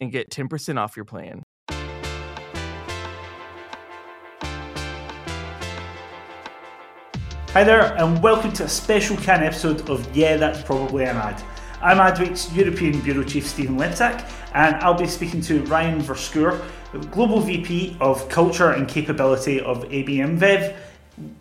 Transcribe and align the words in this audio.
and 0.00 0.12
get 0.12 0.30
10% 0.30 0.78
off 0.78 0.96
your 0.96 1.04
plan. 1.04 1.42
Hi 7.56 7.64
there, 7.64 7.96
and 7.96 8.22
welcome 8.22 8.52
to 8.52 8.64
a 8.64 8.68
special 8.68 9.16
Cannes 9.16 9.44
episode 9.44 9.88
of 9.88 10.14
Yeah, 10.14 10.36
That's 10.36 10.62
Probably 10.62 11.04
an 11.04 11.16
Ad. 11.16 11.42
I'm 11.80 11.96
Adweek's 11.96 12.52
European 12.52 13.00
Bureau 13.00 13.22
Chief 13.22 13.46
Stephen 13.46 13.78
Lepitak, 13.78 14.30
and 14.52 14.76
I'll 14.76 14.92
be 14.92 15.06
speaking 15.06 15.40
to 15.42 15.62
Ryan 15.62 16.02
Verschoor, 16.02 16.62
Global 17.10 17.40
VP 17.40 17.96
of 17.98 18.28
Culture 18.28 18.72
and 18.72 18.86
Capability 18.86 19.60
of 19.60 19.90
AB 19.90 20.18
InBev, 20.18 20.76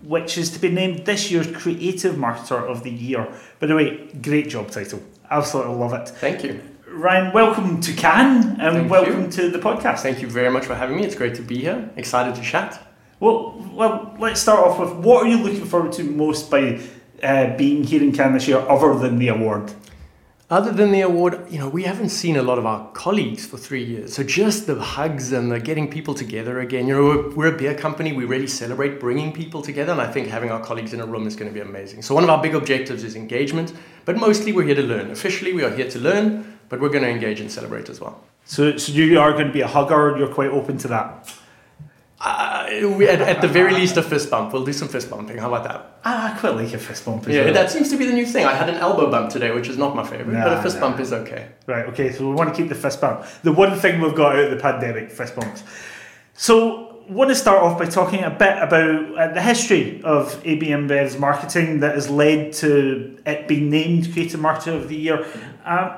which 0.04 0.38
is 0.38 0.52
to 0.52 0.60
be 0.60 0.70
named 0.70 1.06
this 1.06 1.30
year's 1.30 1.52
Creative 1.52 2.16
Marketer 2.16 2.64
of 2.66 2.84
the 2.84 2.92
Year. 2.92 3.28
By 3.60 3.68
the 3.68 3.76
way, 3.76 4.08
great 4.22 4.48
job 4.48 4.72
title. 4.72 5.02
Absolutely 5.30 5.76
love 5.76 5.94
it. 5.94 6.08
Thank 6.08 6.46
you. 6.46 6.62
Ryan, 6.96 7.34
welcome 7.34 7.82
to 7.82 7.92
Cannes 7.92 8.56
and 8.58 8.58
Thank 8.58 8.90
welcome 8.90 9.24
you. 9.24 9.32
to 9.32 9.50
the 9.50 9.60
podcast. 9.60 10.00
Thank 10.00 10.22
you 10.22 10.30
very 10.30 10.50
much 10.50 10.66
for 10.66 10.76
having 10.76 10.96
me. 10.96 11.04
It's 11.04 11.14
great 11.14 11.36
to 11.36 11.42
be 11.42 11.58
here. 11.58 11.90
Excited 11.98 12.36
to 12.36 12.42
chat. 12.42 12.82
Well, 13.20 13.62
well, 13.74 14.16
let's 14.18 14.40
start 14.40 14.66
off 14.66 14.80
with 14.80 14.94
what 15.06 15.26
are 15.26 15.28
you 15.28 15.44
looking 15.44 15.66
forward 15.66 15.92
to 15.94 16.04
most 16.04 16.50
by 16.50 16.80
uh, 17.22 17.58
being 17.58 17.84
here 17.84 18.02
in 18.02 18.14
Cannes 18.14 18.36
this 18.36 18.48
year, 18.48 18.60
other 18.60 18.98
than 18.98 19.20
the 19.20 19.28
award? 19.28 19.74
Other 20.50 20.72
than 20.72 20.92
the 20.92 21.02
award, 21.02 21.48
you 21.50 21.60
know, 21.60 21.68
we 21.68 21.84
haven't 21.84 22.10
seen 22.10 22.38
a 22.38 22.44
lot 22.44 22.60
of 22.60 22.66
our 22.66 22.90
colleagues 22.92 23.46
for 23.46 23.58
three 23.58 23.84
years. 23.84 24.14
So 24.14 24.24
just 24.24 24.68
the 24.68 24.80
hugs 24.80 25.34
and 25.34 25.52
the 25.52 25.60
getting 25.60 25.90
people 25.90 26.14
together 26.14 26.62
again. 26.62 26.88
You 26.88 26.94
know, 26.94 27.04
we're, 27.04 27.36
we're 27.36 27.56
a 27.56 27.58
beer 27.58 27.74
company. 27.74 28.14
We 28.14 28.24
really 28.24 28.48
celebrate 28.48 29.02
bringing 29.02 29.34
people 29.34 29.62
together. 29.62 29.92
And 29.92 30.00
I 30.00 30.10
think 30.10 30.28
having 30.28 30.52
our 30.52 30.64
colleagues 30.64 30.94
in 30.94 31.02
a 31.02 31.06
room 31.06 31.28
is 31.28 31.36
going 31.36 31.50
to 31.50 31.54
be 31.54 31.62
amazing. 31.62 32.04
So 32.04 32.16
one 32.16 32.24
of 32.24 32.30
our 32.30 32.42
big 32.42 32.56
objectives 32.56 33.04
is 33.04 33.16
engagement. 33.16 33.74
But 34.06 34.18
mostly 34.18 34.54
we're 34.54 34.66
here 34.68 34.76
to 34.76 34.84
learn. 34.84 35.10
Officially, 35.10 35.52
we 35.52 35.64
are 35.64 35.76
here 35.76 35.90
to 35.90 36.00
learn, 36.00 36.55
but 36.70 36.80
we're 36.80 36.90
going 36.90 37.04
to 37.04 37.10
engage 37.10 37.40
and 37.40 37.52
celebrate 37.52 37.90
as 37.90 38.00
well. 38.00 38.24
So, 38.46 38.78
so 38.78 38.92
you 38.92 39.20
are 39.20 39.34
going 39.34 39.48
to 39.48 39.54
be 39.54 39.62
a 39.62 39.68
hugger. 39.68 40.16
You're 40.18 40.34
quite 40.34 40.52
open 40.52 40.78
to 40.80 40.88
that. 40.90 41.34
Uh, 42.20 42.68
we, 42.98 43.08
at, 43.08 43.22
at 43.22 43.42
the 43.42 43.48
very 43.48 43.74
least, 43.74 43.98
a 43.98 44.02
fist 44.02 44.30
bump. 44.32 44.54
We'll 44.54 44.66
do 44.66 44.74
some 44.74 44.88
fist 44.88 45.10
bumping. 45.10 45.38
How 45.38 45.54
about 45.54 45.64
that? 45.66 46.00
Ah, 46.06 46.34
I 46.34 46.40
quite 46.40 46.56
like 46.56 46.74
a 46.74 46.78
fist 46.78 47.06
bump. 47.06 47.28
as 47.28 47.36
Yeah, 47.36 47.46
well. 47.46 47.54
that 47.54 47.70
seems 47.72 47.90
to 47.90 47.98
be 47.98 48.06
the 48.06 48.14
new 48.14 48.26
thing. 48.26 48.46
I 48.46 48.54
had 48.54 48.70
an 48.70 48.76
elbow 48.76 49.12
bump 49.12 49.30
today, 49.30 49.52
which 49.52 49.68
is 49.68 49.78
not 49.78 49.96
my 49.96 50.04
favorite, 50.04 50.34
but 50.34 50.58
a 50.58 50.62
fist 50.62 50.76
nah. 50.76 50.90
bump 50.90 51.00
is 51.00 51.12
okay. 51.12 51.50
Right, 51.68 51.86
okay, 51.88 52.12
so 52.12 52.28
we 52.28 52.34
want 52.34 52.50
to 52.50 52.56
keep 52.56 52.70
the 52.70 52.76
fist 52.76 53.02
bump. 53.02 53.26
The 53.44 53.52
one 53.52 53.78
thing 53.78 54.02
we've 54.02 54.16
got 54.16 54.36
out 54.38 54.46
of 54.46 54.52
the 54.52 54.58
pandemic, 54.58 55.12
fist 55.12 55.36
bumps. 55.36 55.64
So, 56.34 57.04
I 57.08 57.12
want 57.12 57.30
to 57.30 57.36
start 57.36 57.62
off 57.62 57.78
by 57.78 57.86
talking 57.86 58.24
a 58.24 58.32
bit 58.32 58.58
about 58.58 59.18
uh, 59.18 59.34
the 59.34 59.42
history 59.42 60.02
of 60.04 60.42
AB 60.44 60.68
InBev's 60.68 61.20
marketing 61.20 61.82
that 61.82 61.94
has 61.94 62.10
led 62.10 62.52
to 62.54 63.20
it 63.28 63.48
being 63.48 63.70
named 63.70 64.12
Creative 64.12 64.40
Marketer 64.40 64.76
of 64.76 64.90
the 64.90 64.96
Year. 64.96 65.24
Um, 65.64 65.98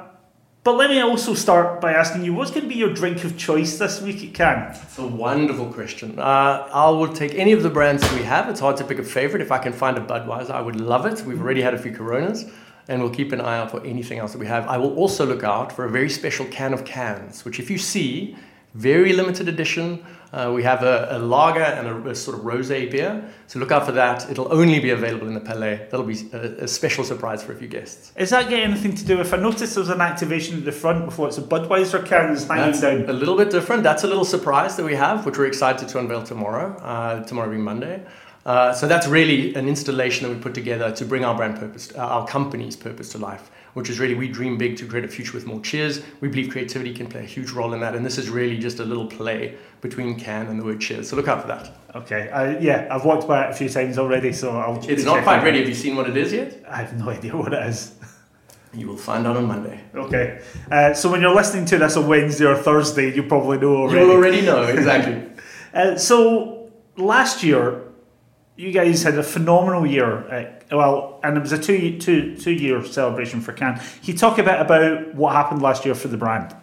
but 0.67 0.75
let 0.75 0.89
me 0.89 0.99
also 0.99 1.33
start 1.33 1.79
by 1.79 1.93
asking 1.93 2.25
you, 2.25 2.33
what's 2.33 2.51
going 2.51 2.63
to 2.63 2.67
be 2.67 2.75
your 2.75 2.93
drink 2.93 3.23
of 3.23 3.37
choice 3.37 3.77
this 3.77 4.01
week 4.01 4.21
at 4.21 4.33
Cannes? 4.33 4.77
It's 4.83 4.99
a 4.99 5.07
wonderful 5.07 5.71
question. 5.71 6.19
Uh, 6.19 6.67
I 6.73 6.89
will 6.89 7.07
take 7.07 7.35
any 7.35 7.53
of 7.53 7.63
the 7.63 7.69
brands 7.69 8.03
we 8.11 8.23
have. 8.23 8.49
It's 8.49 8.59
hard 8.59 8.75
to 8.75 8.83
pick 8.83 8.99
a 8.99 9.03
favorite. 9.03 9.41
If 9.41 9.49
I 9.49 9.59
can 9.59 9.71
find 9.71 9.97
a 9.97 10.01
Budweiser, 10.01 10.49
I 10.49 10.59
would 10.59 10.75
love 10.75 11.05
it. 11.05 11.23
We've 11.25 11.41
already 11.41 11.61
had 11.61 11.73
a 11.73 11.77
few 11.77 11.93
Coronas, 11.93 12.51
and 12.89 13.01
we'll 13.01 13.13
keep 13.13 13.31
an 13.31 13.39
eye 13.39 13.57
out 13.59 13.71
for 13.71 13.81
anything 13.85 14.19
else 14.19 14.33
that 14.33 14.39
we 14.39 14.47
have. 14.47 14.67
I 14.67 14.77
will 14.77 14.93
also 14.95 15.25
look 15.25 15.45
out 15.45 15.71
for 15.71 15.85
a 15.85 15.89
very 15.89 16.09
special 16.09 16.45
can 16.47 16.73
of 16.73 16.83
cans, 16.83 17.45
which, 17.45 17.61
if 17.61 17.69
you 17.69 17.77
see, 17.77 18.35
very 18.73 19.13
limited 19.13 19.47
edition. 19.47 20.03
Uh, 20.33 20.51
we 20.53 20.61
have 20.61 20.83
a, 20.83 21.07
a 21.11 21.19
lager 21.19 21.61
and 21.61 21.87
a, 21.87 22.09
a 22.09 22.13
sort 22.15 22.37
of 22.37 22.43
rosé 22.43 22.91
beer, 22.91 23.23
so 23.47 23.59
look 23.59 23.71
out 23.71 23.85
for 23.85 23.93
that. 23.93 24.29
It'll 24.29 24.51
only 24.51 24.79
be 24.79 24.89
available 24.89 25.25
in 25.27 25.33
the 25.33 25.39
Palais. 25.39 25.87
That'll 25.89 26.05
be 26.05 26.19
a, 26.33 26.63
a 26.65 26.67
special 26.67 27.05
surprise 27.05 27.41
for 27.41 27.53
a 27.53 27.55
few 27.55 27.69
guests. 27.69 28.11
Is 28.17 28.31
that 28.31 28.49
got 28.49 28.59
anything 28.59 28.93
to 28.95 29.05
do 29.05 29.17
with? 29.17 29.33
I 29.33 29.37
noticed 29.37 29.75
there's 29.75 29.87
an 29.87 30.01
activation 30.01 30.57
at 30.57 30.65
the 30.65 30.73
front 30.73 31.05
with 31.05 31.17
lots 31.17 31.37
of 31.37 31.45
Budweiser 31.45 32.05
cans 32.05 32.45
hanging 32.45 32.65
That's 32.65 32.81
down. 32.81 33.05
a 33.09 33.13
little 33.13 33.37
bit 33.37 33.51
different. 33.51 33.83
That's 33.83 34.03
a 34.03 34.07
little 34.07 34.25
surprise 34.25 34.75
that 34.75 34.83
we 34.85 34.95
have, 34.95 35.25
which 35.25 35.37
we're 35.37 35.45
excited 35.47 35.87
to 35.87 35.99
unveil 35.99 36.23
tomorrow. 36.23 36.75
Uh, 36.79 37.23
tomorrow 37.23 37.49
being 37.49 37.63
Monday. 37.63 38.03
Uh, 38.47 38.71
so 38.71 38.87
that's 38.87 39.07
really 39.07 39.53
an 39.55 39.67
installation 39.67 40.25
that 40.25 40.33
we 40.33 40.41
put 40.41 40.53
together 40.53 40.89
to 40.89 41.03
bring 41.03 41.25
our 41.25 41.35
brand 41.35 41.59
purpose, 41.59 41.91
uh, 41.95 41.99
our 41.99 42.25
company's 42.25 42.77
purpose 42.77 43.09
to 43.09 43.17
life, 43.17 43.51
which 43.73 43.89
is 43.89 43.99
really 43.99 44.15
we 44.15 44.29
dream 44.29 44.57
big 44.57 44.77
to 44.77 44.87
create 44.87 45.03
a 45.03 45.07
future 45.07 45.33
with 45.33 45.45
more 45.45 45.59
cheers. 45.59 46.01
We 46.21 46.29
believe 46.29 46.49
creativity 46.49 46.93
can 46.93 47.07
play 47.07 47.19
a 47.19 47.25
huge 47.25 47.51
role 47.51 47.73
in 47.73 47.81
that, 47.81 47.93
and 47.93 48.05
this 48.05 48.17
is 48.17 48.29
really 48.29 48.57
just 48.57 48.79
a 48.79 48.85
little 48.85 49.05
play 49.05 49.57
between 49.81 50.17
can 50.17 50.47
and 50.47 50.57
the 50.57 50.63
word 50.63 50.79
cheers. 50.79 51.09
So 51.09 51.17
look 51.17 51.27
out 51.27 51.41
for 51.41 51.49
that. 51.49 51.75
Okay, 51.93 52.29
I, 52.29 52.57
yeah, 52.59 52.87
I've 52.89 53.03
walked 53.03 53.27
by 53.27 53.47
it 53.47 53.49
a 53.49 53.53
few 53.53 53.67
times 53.67 53.97
already, 53.97 54.31
so 54.31 54.57
I'll. 54.57 54.81
It's 54.89 55.03
not 55.03 55.23
quite 55.23 55.43
ready. 55.43 55.59
Have 55.59 55.67
you 55.67 55.75
seen 55.75 55.97
what 55.97 56.09
it 56.09 56.15
is 56.15 56.31
yet? 56.31 56.63
I 56.69 56.77
have 56.77 56.97
no 56.97 57.09
idea 57.09 57.35
what 57.35 57.53
it 57.53 57.67
is. 57.67 57.95
You 58.73 58.87
will 58.87 58.97
find 58.97 59.27
out 59.27 59.35
on 59.35 59.45
Monday. 59.45 59.81
Okay, 59.93 60.41
uh, 60.71 60.93
so 60.93 61.11
when 61.11 61.19
you're 61.19 61.35
listening 61.35 61.65
to 61.65 61.77
this 61.79 61.97
on 61.97 62.07
Wednesday 62.07 62.45
or 62.45 62.55
Thursday, 62.55 63.13
you 63.13 63.23
probably 63.23 63.57
know 63.57 63.75
already. 63.75 64.05
You 64.05 64.11
already 64.13 64.41
know 64.41 64.63
exactly. 64.63 65.23
Uh, 65.73 65.95
so 65.95 66.71
last 66.95 67.43
year, 67.43 67.86
you 68.57 68.71
guys 68.71 69.03
had 69.03 69.17
a 69.17 69.23
phenomenal 69.23 69.85
year. 69.85 70.27
Uh, 70.29 70.75
well, 70.75 71.19
and 71.23 71.37
it 71.37 71.39
was 71.39 71.51
a 71.51 71.61
two 71.61 71.97
two 71.99 72.35
two 72.35 72.51
year 72.51 72.83
celebration 72.83 73.39
for 73.39 73.53
Cannes. 73.53 73.77
Can 73.77 74.13
you 74.13 74.17
talk 74.17 74.37
a 74.39 74.43
bit 74.43 74.59
about 74.59 75.13
what 75.15 75.33
happened 75.33 75.61
last 75.61 75.85
year 75.85 75.95
for 75.95 76.07
the 76.07 76.17
brand? 76.17 76.55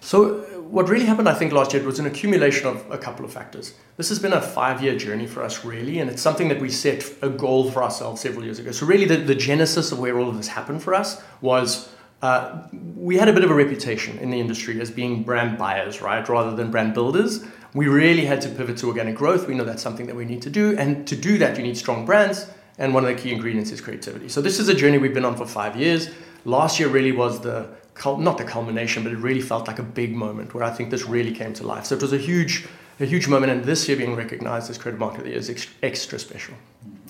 So, 0.00 0.40
what 0.68 0.88
really 0.88 1.06
happened, 1.06 1.28
I 1.28 1.34
think, 1.34 1.52
last 1.52 1.72
year 1.72 1.82
was 1.82 1.98
an 1.98 2.06
accumulation 2.06 2.66
of 2.66 2.88
a 2.90 2.98
couple 2.98 3.24
of 3.24 3.32
factors. 3.32 3.74
This 3.96 4.10
has 4.10 4.18
been 4.18 4.32
a 4.32 4.42
five 4.42 4.82
year 4.82 4.96
journey 4.96 5.26
for 5.26 5.42
us, 5.42 5.64
really, 5.64 6.00
and 6.00 6.10
it's 6.10 6.20
something 6.20 6.48
that 6.48 6.60
we 6.60 6.68
set 6.68 7.04
a 7.22 7.28
goal 7.28 7.70
for 7.70 7.82
ourselves 7.82 8.20
several 8.20 8.44
years 8.44 8.58
ago. 8.58 8.72
So, 8.72 8.84
really, 8.84 9.06
the, 9.06 9.16
the 9.16 9.34
genesis 9.34 9.92
of 9.92 9.98
where 9.98 10.18
all 10.18 10.28
of 10.28 10.36
this 10.36 10.48
happened 10.48 10.82
for 10.82 10.94
us 10.94 11.22
was 11.40 11.88
uh, 12.20 12.62
we 12.96 13.16
had 13.16 13.28
a 13.28 13.32
bit 13.32 13.44
of 13.44 13.50
a 13.50 13.54
reputation 13.54 14.18
in 14.18 14.30
the 14.30 14.40
industry 14.40 14.80
as 14.80 14.90
being 14.90 15.22
brand 15.22 15.56
buyers, 15.56 16.02
right, 16.02 16.28
rather 16.28 16.54
than 16.54 16.70
brand 16.70 16.94
builders. 16.94 17.44
We 17.74 17.86
really 17.86 18.24
had 18.24 18.40
to 18.42 18.48
pivot 18.48 18.78
to 18.78 18.88
organic 18.88 19.14
growth. 19.14 19.46
We 19.46 19.54
know 19.54 19.64
that's 19.64 19.82
something 19.82 20.06
that 20.06 20.16
we 20.16 20.24
need 20.24 20.42
to 20.42 20.50
do, 20.50 20.76
and 20.78 21.06
to 21.06 21.16
do 21.16 21.38
that, 21.38 21.56
you 21.56 21.62
need 21.62 21.76
strong 21.76 22.06
brands, 22.06 22.46
and 22.78 22.94
one 22.94 23.04
of 23.04 23.14
the 23.14 23.20
key 23.20 23.32
ingredients 23.32 23.70
is 23.70 23.80
creativity. 23.80 24.28
So, 24.28 24.40
this 24.40 24.58
is 24.58 24.68
a 24.68 24.74
journey 24.74 24.98
we've 24.98 25.14
been 25.14 25.24
on 25.24 25.36
for 25.36 25.46
five 25.46 25.76
years. 25.76 26.10
Last 26.44 26.80
year 26.80 26.88
really 26.88 27.12
was 27.12 27.40
the 27.40 27.68
not 28.06 28.38
the 28.38 28.44
culmination, 28.44 29.02
but 29.02 29.12
it 29.12 29.18
really 29.18 29.40
felt 29.40 29.66
like 29.66 29.78
a 29.78 29.82
big 29.82 30.14
moment 30.14 30.54
where 30.54 30.64
I 30.64 30.70
think 30.70 30.90
this 30.90 31.04
really 31.04 31.32
came 31.32 31.52
to 31.54 31.66
life. 31.66 31.86
So 31.86 31.96
it 31.96 32.02
was 32.02 32.12
a 32.12 32.18
huge, 32.18 32.68
a 33.00 33.04
huge 33.04 33.28
moment, 33.28 33.52
and 33.52 33.64
this 33.64 33.88
year 33.88 33.96
being 33.96 34.14
recognized 34.14 34.70
as 34.70 34.78
Creative 34.78 35.00
Market 35.00 35.18
of 35.18 35.24
the 35.24 35.30
Year 35.30 35.38
is 35.38 35.50
ex- 35.50 35.66
extra 35.82 36.18
special. 36.18 36.54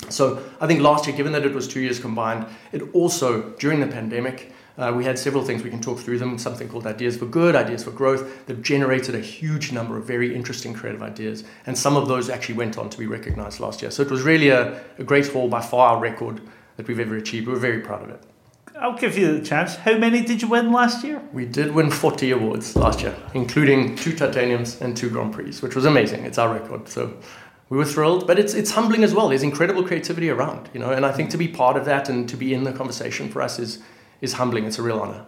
So 0.09 0.43
I 0.61 0.67
think 0.67 0.81
last 0.81 1.07
year, 1.07 1.17
given 1.17 1.33
that 1.33 1.45
it 1.45 1.53
was 1.53 1.69
two 1.69 1.81
years 1.81 2.01
combined, 2.01 2.47
it 2.73 2.83
also 2.95 3.51
during 3.59 3.81
the 3.81 3.87
pandemic 3.87 4.53
Uh, 4.79 4.93
we 4.95 5.05
had 5.05 5.19
several 5.19 5.45
things 5.45 5.65
we 5.65 5.71
can 5.71 5.81
talk 5.81 5.99
through 5.99 6.19
them. 6.19 6.39
Something 6.39 6.69
called 6.69 6.87
Ideas 6.87 7.17
for 7.17 7.27
Good, 7.27 7.57
Ideas 7.57 7.83
for 7.83 7.91
Growth. 7.91 8.47
They've 8.47 8.63
generated 8.63 9.17
a 9.17 9.21
huge 9.21 9.73
number 9.73 9.99
of 9.99 10.05
very 10.05 10.35
interesting 10.35 10.73
creative 10.73 11.03
ideas, 11.03 11.43
and 11.67 11.77
some 11.77 11.97
of 11.97 12.07
those 12.07 12.31
actually 12.31 12.55
went 12.55 12.79
on 12.79 12.89
to 12.91 12.99
be 12.99 13.07
recognized 13.07 13.59
last 13.59 13.83
year. 13.83 13.91
So 13.91 14.03
it 14.03 14.11
was 14.11 14.23
really 14.23 14.51
a, 14.51 14.81
a 14.99 15.05
great 15.05 15.27
haul, 15.27 15.49
by 15.49 15.61
far 15.61 15.99
record 15.99 16.41
that 16.77 16.87
we've 16.87 17.01
ever 17.01 17.17
achieved. 17.17 17.49
We're 17.49 17.57
very 17.57 17.81
proud 17.81 18.05
of 18.05 18.11
it. 18.11 18.23
I'll 18.79 18.97
give 18.97 19.19
you 19.19 19.37
the 19.37 19.45
chance. 19.45 19.75
How 19.75 19.99
many 19.99 20.23
did 20.23 20.41
you 20.41 20.49
win 20.49 20.71
last 20.71 21.03
year? 21.03 21.21
We 21.33 21.47
did 21.47 21.75
win 21.75 21.91
40 21.91 22.31
awards 22.31 22.77
last 22.77 23.03
year, 23.03 23.17
including 23.35 23.97
two 23.97 24.13
titaniums 24.13 24.81
and 24.81 24.97
two 24.97 25.11
Grand 25.11 25.35
Prix, 25.35 25.55
which 25.55 25.75
was 25.75 25.85
amazing. 25.85 26.25
It's 26.25 26.39
our 26.39 26.55
record. 26.55 26.89
So 26.89 27.17
we 27.71 27.77
were 27.77 27.85
thrilled, 27.85 28.29
but 28.29 28.39
it's 28.39 28.55
it's 28.55 28.71
humbling 28.71 29.03
as 29.03 29.15
well. 29.15 29.29
There's 29.31 29.43
incredible 29.43 29.83
creativity 29.83 30.31
around, 30.31 30.71
you 30.73 30.79
know, 30.79 30.91
and 30.91 31.05
I 31.05 31.11
think 31.11 31.31
to 31.31 31.37
be 31.37 31.49
part 31.49 31.77
of 31.77 31.85
that 31.87 32.09
and 32.09 32.29
to 32.29 32.37
be 32.37 32.55
in 32.55 32.63
the 32.63 32.73
conversation 32.73 33.29
for 33.29 33.43
us 33.43 33.59
is 33.59 33.81
is 34.21 34.35
humbling. 34.35 34.65
It's 34.65 34.79
a 34.79 34.83
real 34.83 35.01
honor. 35.01 35.27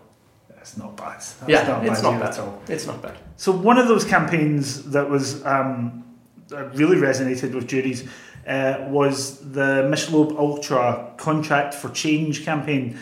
That's 0.48 0.76
not 0.76 0.96
bad. 0.96 1.20
That's 1.20 1.48
yeah, 1.48 1.66
not 1.66 1.87
it's 1.87 2.02
bad 2.02 2.10
not 2.10 2.20
bad 2.20 2.32
at 2.32 2.38
all. 2.38 2.62
It's 2.69 2.87
not 2.87 3.00
bad. 3.00 3.16
So 3.37 3.50
one 3.50 3.78
of 3.78 3.88
those 3.88 4.04
campaigns 4.04 4.90
that 4.90 5.08
was 5.08 5.44
um, 5.46 6.04
that 6.48 6.75
really 6.75 6.96
resonated 6.96 7.54
with 7.54 7.66
juries 7.66 8.06
uh, 8.46 8.84
was 8.88 9.38
the 9.52 9.88
Michelob 9.90 10.37
Ultra 10.38 11.14
Contract 11.16 11.72
for 11.72 11.88
Change 11.90 12.44
campaign. 12.44 12.98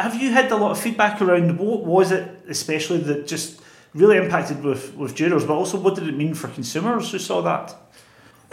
Have 0.00 0.14
you 0.20 0.30
had 0.30 0.50
a 0.50 0.56
lot 0.56 0.70
of 0.70 0.78
feedback 0.78 1.20
around 1.20 1.58
what 1.58 1.84
was 1.84 2.10
it, 2.10 2.44
especially 2.48 2.98
that 2.98 3.26
just 3.26 3.60
really 3.94 4.16
impacted 4.16 4.62
with 4.62 4.94
with 4.94 5.14
jurors, 5.14 5.44
but 5.44 5.54
also 5.54 5.78
what 5.78 5.94
did 5.94 6.08
it 6.08 6.16
mean 6.16 6.34
for 6.34 6.48
consumers 6.48 7.10
who 7.10 7.18
saw 7.18 7.42
that? 7.42 7.74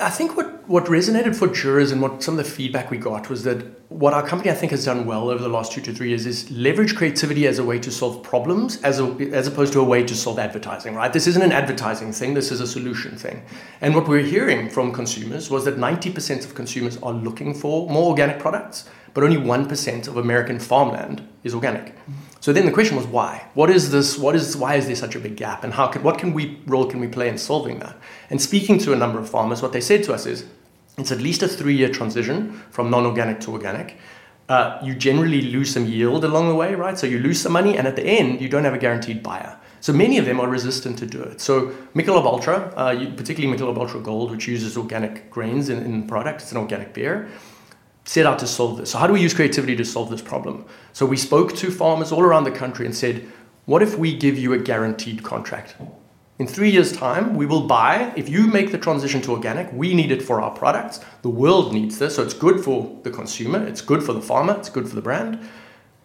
I 0.03 0.09
think 0.09 0.35
what, 0.35 0.67
what 0.67 0.85
resonated 0.85 1.33
for 1.33 1.47
jurors 1.47 1.91
and 1.91 2.01
what 2.01 2.21
some 2.21 2.37
of 2.37 2.45
the 2.45 2.51
feedback 2.51 2.91
we 2.91 2.97
got 2.97 3.29
was 3.29 3.43
that 3.43 3.89
what 3.89 4.13
our 4.13 4.25
company 4.25 4.51
I 4.51 4.53
think 4.53 4.71
has 4.71 4.83
done 4.83 5.05
well 5.05 5.29
over 5.29 5.41
the 5.41 5.49
last 5.49 5.71
two 5.71 5.79
to 5.79 5.93
three 5.93 6.09
years 6.09 6.25
is 6.25 6.51
leverage 6.51 6.93
creativity 6.95 7.47
as 7.47 7.57
a 7.57 7.63
way 7.63 7.79
to 7.79 7.89
solve 7.89 8.21
problems 8.21 8.81
as 8.81 8.99
a, 8.99 9.05
as 9.31 9.47
opposed 9.47 9.71
to 9.73 9.79
a 9.79 9.83
way 9.83 10.03
to 10.03 10.13
solve 10.13 10.39
advertising, 10.39 10.95
right? 10.95 11.13
This 11.13 11.25
isn't 11.27 11.41
an 11.41 11.53
advertising 11.53 12.11
thing, 12.11 12.33
this 12.33 12.51
is 12.51 12.59
a 12.59 12.67
solution 12.67 13.15
thing. 13.15 13.45
And 13.79 13.95
what 13.95 14.09
we're 14.09 14.25
hearing 14.25 14.69
from 14.69 14.91
consumers 14.91 15.49
was 15.49 15.63
that 15.65 15.77
90% 15.77 16.43
of 16.43 16.53
consumers 16.53 16.97
are 16.97 17.13
looking 17.13 17.53
for 17.53 17.89
more 17.89 18.09
organic 18.09 18.39
products, 18.39 18.89
but 19.13 19.23
only 19.23 19.37
1% 19.37 20.07
of 20.07 20.17
American 20.17 20.59
farmland 20.59 21.25
is 21.43 21.53
organic. 21.53 21.95
So 22.43 22.51
then 22.51 22.65
the 22.65 22.73
question 22.73 22.97
was 22.97 23.07
why? 23.07 23.47
What 23.53 23.69
is 23.69 23.89
this? 23.89 24.17
What 24.17 24.35
is 24.35 24.57
why 24.57 24.75
is 24.75 24.87
there 24.87 24.97
such 24.97 25.15
a 25.15 25.19
big 25.19 25.37
gap? 25.37 25.63
And 25.63 25.71
how 25.71 25.87
can 25.87 26.03
what 26.03 26.17
can 26.17 26.33
we 26.33 26.59
role 26.67 26.85
can 26.85 26.99
we 26.99 27.07
play 27.07 27.29
in 27.29 27.37
solving 27.37 27.79
that? 27.79 27.95
And 28.29 28.41
speaking 28.41 28.77
to 28.79 28.91
a 28.91 28.97
number 28.97 29.17
of 29.17 29.29
farmers, 29.29 29.61
what 29.61 29.71
they 29.71 29.79
said 29.79 30.03
to 30.03 30.13
us 30.13 30.25
is 30.25 30.43
it's 30.97 31.13
at 31.13 31.21
least 31.21 31.41
a 31.41 31.47
three-year 31.47 31.87
transition 31.87 32.61
from 32.69 32.89
non-organic 32.89 33.39
to 33.45 33.51
organic. 33.51 33.95
Uh, 34.49 34.77
you 34.83 34.93
generally 34.93 35.43
lose 35.43 35.71
some 35.71 35.85
yield 35.85 36.25
along 36.25 36.49
the 36.49 36.55
way, 36.55 36.75
right? 36.75 36.99
So 36.99 37.07
you 37.07 37.19
lose 37.19 37.39
some 37.39 37.53
money, 37.53 37.77
and 37.77 37.87
at 37.87 37.95
the 37.95 38.03
end, 38.03 38.41
you 38.41 38.49
don't 38.49 38.65
have 38.65 38.73
a 38.73 38.77
guaranteed 38.77 39.23
buyer. 39.23 39.57
So 39.79 39.93
many 39.93 40.17
of 40.17 40.25
them 40.25 40.41
are 40.41 40.49
resistant 40.49 40.99
to 40.99 41.05
do 41.05 41.21
it. 41.23 41.39
So 41.39 41.67
Michelob 41.95 42.25
Ultra, 42.25 42.73
uh, 42.75 42.93
particularly 43.15 43.57
Michelob 43.57 43.77
Ultra 43.77 44.01
Gold, 44.01 44.31
which 44.31 44.49
uses 44.49 44.75
organic 44.75 45.31
grains 45.31 45.69
in, 45.69 45.77
in 45.77 46.01
the 46.01 46.07
product, 46.07 46.41
it's 46.41 46.51
an 46.51 46.57
organic 46.57 46.93
beer 46.93 47.29
set 48.05 48.25
out 48.25 48.39
to 48.39 48.47
solve 48.47 48.77
this. 48.77 48.91
So, 48.91 48.97
how 48.97 49.07
do 49.07 49.13
we 49.13 49.21
use 49.21 49.33
creativity 49.33 49.75
to 49.75 49.85
solve 49.85 50.09
this 50.09 50.21
problem? 50.21 50.65
So, 50.91 51.05
we 51.05 51.17
spoke 51.17 51.55
to 51.57 51.71
farmers 51.71 52.11
all 52.11 52.21
around 52.21 52.43
the 52.43 52.51
country 52.51 52.85
and 52.85 52.95
said, 52.95 53.27
What 53.65 53.81
if 53.81 53.97
we 53.97 54.15
give 54.15 54.37
you 54.37 54.53
a 54.53 54.57
guaranteed 54.57 55.23
contract? 55.23 55.75
In 56.39 56.47
three 56.47 56.71
years' 56.71 56.91
time, 56.91 57.35
we 57.35 57.45
will 57.45 57.67
buy, 57.67 58.11
if 58.15 58.27
you 58.27 58.47
make 58.47 58.71
the 58.71 58.77
transition 58.77 59.21
to 59.21 59.31
organic, 59.31 59.71
we 59.71 59.93
need 59.93 60.11
it 60.11 60.21
for 60.21 60.41
our 60.41 60.49
products. 60.49 60.99
The 61.21 61.29
world 61.29 61.71
needs 61.71 61.99
this, 61.99 62.15
so 62.15 62.23
it's 62.23 62.33
good 62.33 62.63
for 62.63 62.99
the 63.03 63.11
consumer, 63.11 63.63
it's 63.65 63.81
good 63.81 64.03
for 64.03 64.13
the 64.13 64.21
farmer, 64.21 64.55
it's 64.57 64.69
good 64.69 64.89
for 64.89 64.95
the 64.95 65.01
brand. 65.01 65.39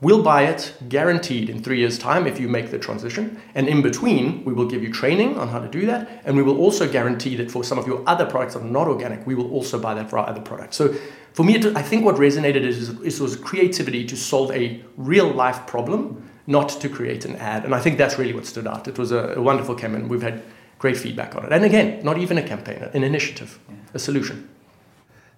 We'll 0.00 0.22
buy 0.22 0.44
it 0.44 0.74
guaranteed 0.88 1.50
in 1.50 1.60
three 1.60 1.78
years' 1.78 1.98
time 1.98 2.28
if 2.28 2.38
you 2.38 2.48
make 2.48 2.70
the 2.70 2.78
transition. 2.78 3.42
And 3.56 3.66
in 3.66 3.82
between, 3.82 4.44
we 4.44 4.52
will 4.52 4.66
give 4.66 4.82
you 4.82 4.92
training 4.92 5.36
on 5.36 5.48
how 5.48 5.58
to 5.58 5.66
do 5.66 5.86
that. 5.86 6.22
And 6.24 6.36
we 6.36 6.42
will 6.42 6.58
also 6.58 6.90
guarantee 6.90 7.34
that 7.36 7.50
for 7.50 7.64
some 7.64 7.78
of 7.78 7.86
your 7.86 8.04
other 8.06 8.24
products 8.24 8.54
that 8.54 8.60
are 8.60 8.66
not 8.66 8.86
organic, 8.86 9.26
we 9.26 9.34
will 9.34 9.50
also 9.50 9.76
buy 9.76 9.94
that 9.94 10.08
for 10.08 10.18
our 10.18 10.28
other 10.28 10.40
products. 10.40 10.76
So 10.76 10.94
for 11.32 11.44
me, 11.44 11.56
I 11.74 11.82
think 11.82 12.04
what 12.04 12.14
resonated 12.14 12.62
is, 12.62 12.90
is 13.00 13.20
was 13.20 13.34
creativity 13.34 14.04
to 14.06 14.16
solve 14.16 14.52
a 14.52 14.80
real 14.96 15.32
life 15.32 15.66
problem, 15.66 16.30
not 16.46 16.68
to 16.68 16.88
create 16.88 17.24
an 17.24 17.34
ad. 17.36 17.64
And 17.64 17.74
I 17.74 17.80
think 17.80 17.98
that's 17.98 18.18
really 18.18 18.34
what 18.34 18.46
stood 18.46 18.68
out. 18.68 18.86
It 18.86 18.98
was 18.98 19.10
a, 19.10 19.34
a 19.34 19.42
wonderful 19.42 19.74
campaign. 19.74 20.08
We've 20.08 20.22
had 20.22 20.42
great 20.78 20.96
feedback 20.96 21.34
on 21.34 21.44
it. 21.44 21.52
And 21.52 21.64
again, 21.64 22.04
not 22.04 22.18
even 22.18 22.38
a 22.38 22.42
campaign, 22.42 22.88
an 22.94 23.02
initiative, 23.02 23.58
yeah. 23.68 23.74
a 23.94 23.98
solution. 23.98 24.48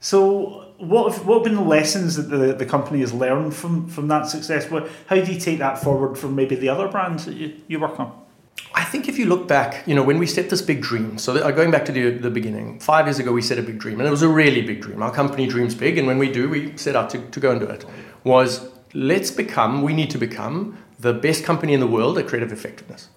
So, 0.00 0.69
what 0.80 1.12
have, 1.12 1.26
what 1.26 1.36
have 1.36 1.44
been 1.44 1.54
the 1.54 1.60
lessons 1.60 2.16
that 2.16 2.34
the, 2.34 2.54
the 2.54 2.66
company 2.66 3.00
has 3.00 3.12
learned 3.12 3.54
from, 3.54 3.86
from 3.88 4.08
that 4.08 4.26
success? 4.26 4.70
What, 4.70 4.88
how 5.06 5.16
do 5.16 5.32
you 5.32 5.38
take 5.38 5.58
that 5.58 5.78
forward 5.78 6.16
from 6.16 6.34
maybe 6.34 6.56
the 6.56 6.68
other 6.68 6.88
brands 6.88 7.26
that 7.26 7.36
you, 7.36 7.54
you 7.68 7.78
work 7.78 8.00
on? 8.00 8.18
I 8.74 8.84
think 8.84 9.08
if 9.08 9.18
you 9.18 9.26
look 9.26 9.46
back, 9.46 9.86
you 9.86 9.94
know, 9.94 10.02
when 10.02 10.18
we 10.18 10.26
set 10.26 10.48
this 10.48 10.62
big 10.62 10.80
dream, 10.80 11.18
so 11.18 11.36
uh, 11.36 11.50
going 11.50 11.70
back 11.70 11.84
to 11.86 11.92
the, 11.92 12.10
the 12.10 12.30
beginning, 12.30 12.80
five 12.80 13.06
years 13.06 13.18
ago 13.18 13.32
we 13.32 13.42
set 13.42 13.58
a 13.58 13.62
big 13.62 13.78
dream, 13.78 14.00
and 14.00 14.06
it 14.06 14.10
was 14.10 14.22
a 14.22 14.28
really 14.28 14.62
big 14.62 14.80
dream. 14.80 15.02
Our 15.02 15.12
company 15.12 15.46
dreams 15.46 15.74
big, 15.74 15.98
and 15.98 16.06
when 16.06 16.18
we 16.18 16.30
do, 16.30 16.48
we 16.48 16.76
set 16.76 16.96
out 16.96 17.10
to, 17.10 17.18
to 17.30 17.40
go 17.40 17.50
and 17.50 17.60
do 17.60 17.66
it. 17.66 17.84
Was 18.24 18.68
let's 18.94 19.30
become, 19.30 19.82
we 19.82 19.92
need 19.92 20.10
to 20.10 20.18
become 20.18 20.78
the 20.98 21.12
best 21.12 21.44
company 21.44 21.72
in 21.72 21.80
the 21.80 21.86
world 21.86 22.18
at 22.18 22.26
creative 22.26 22.52
effectiveness. 22.52 23.08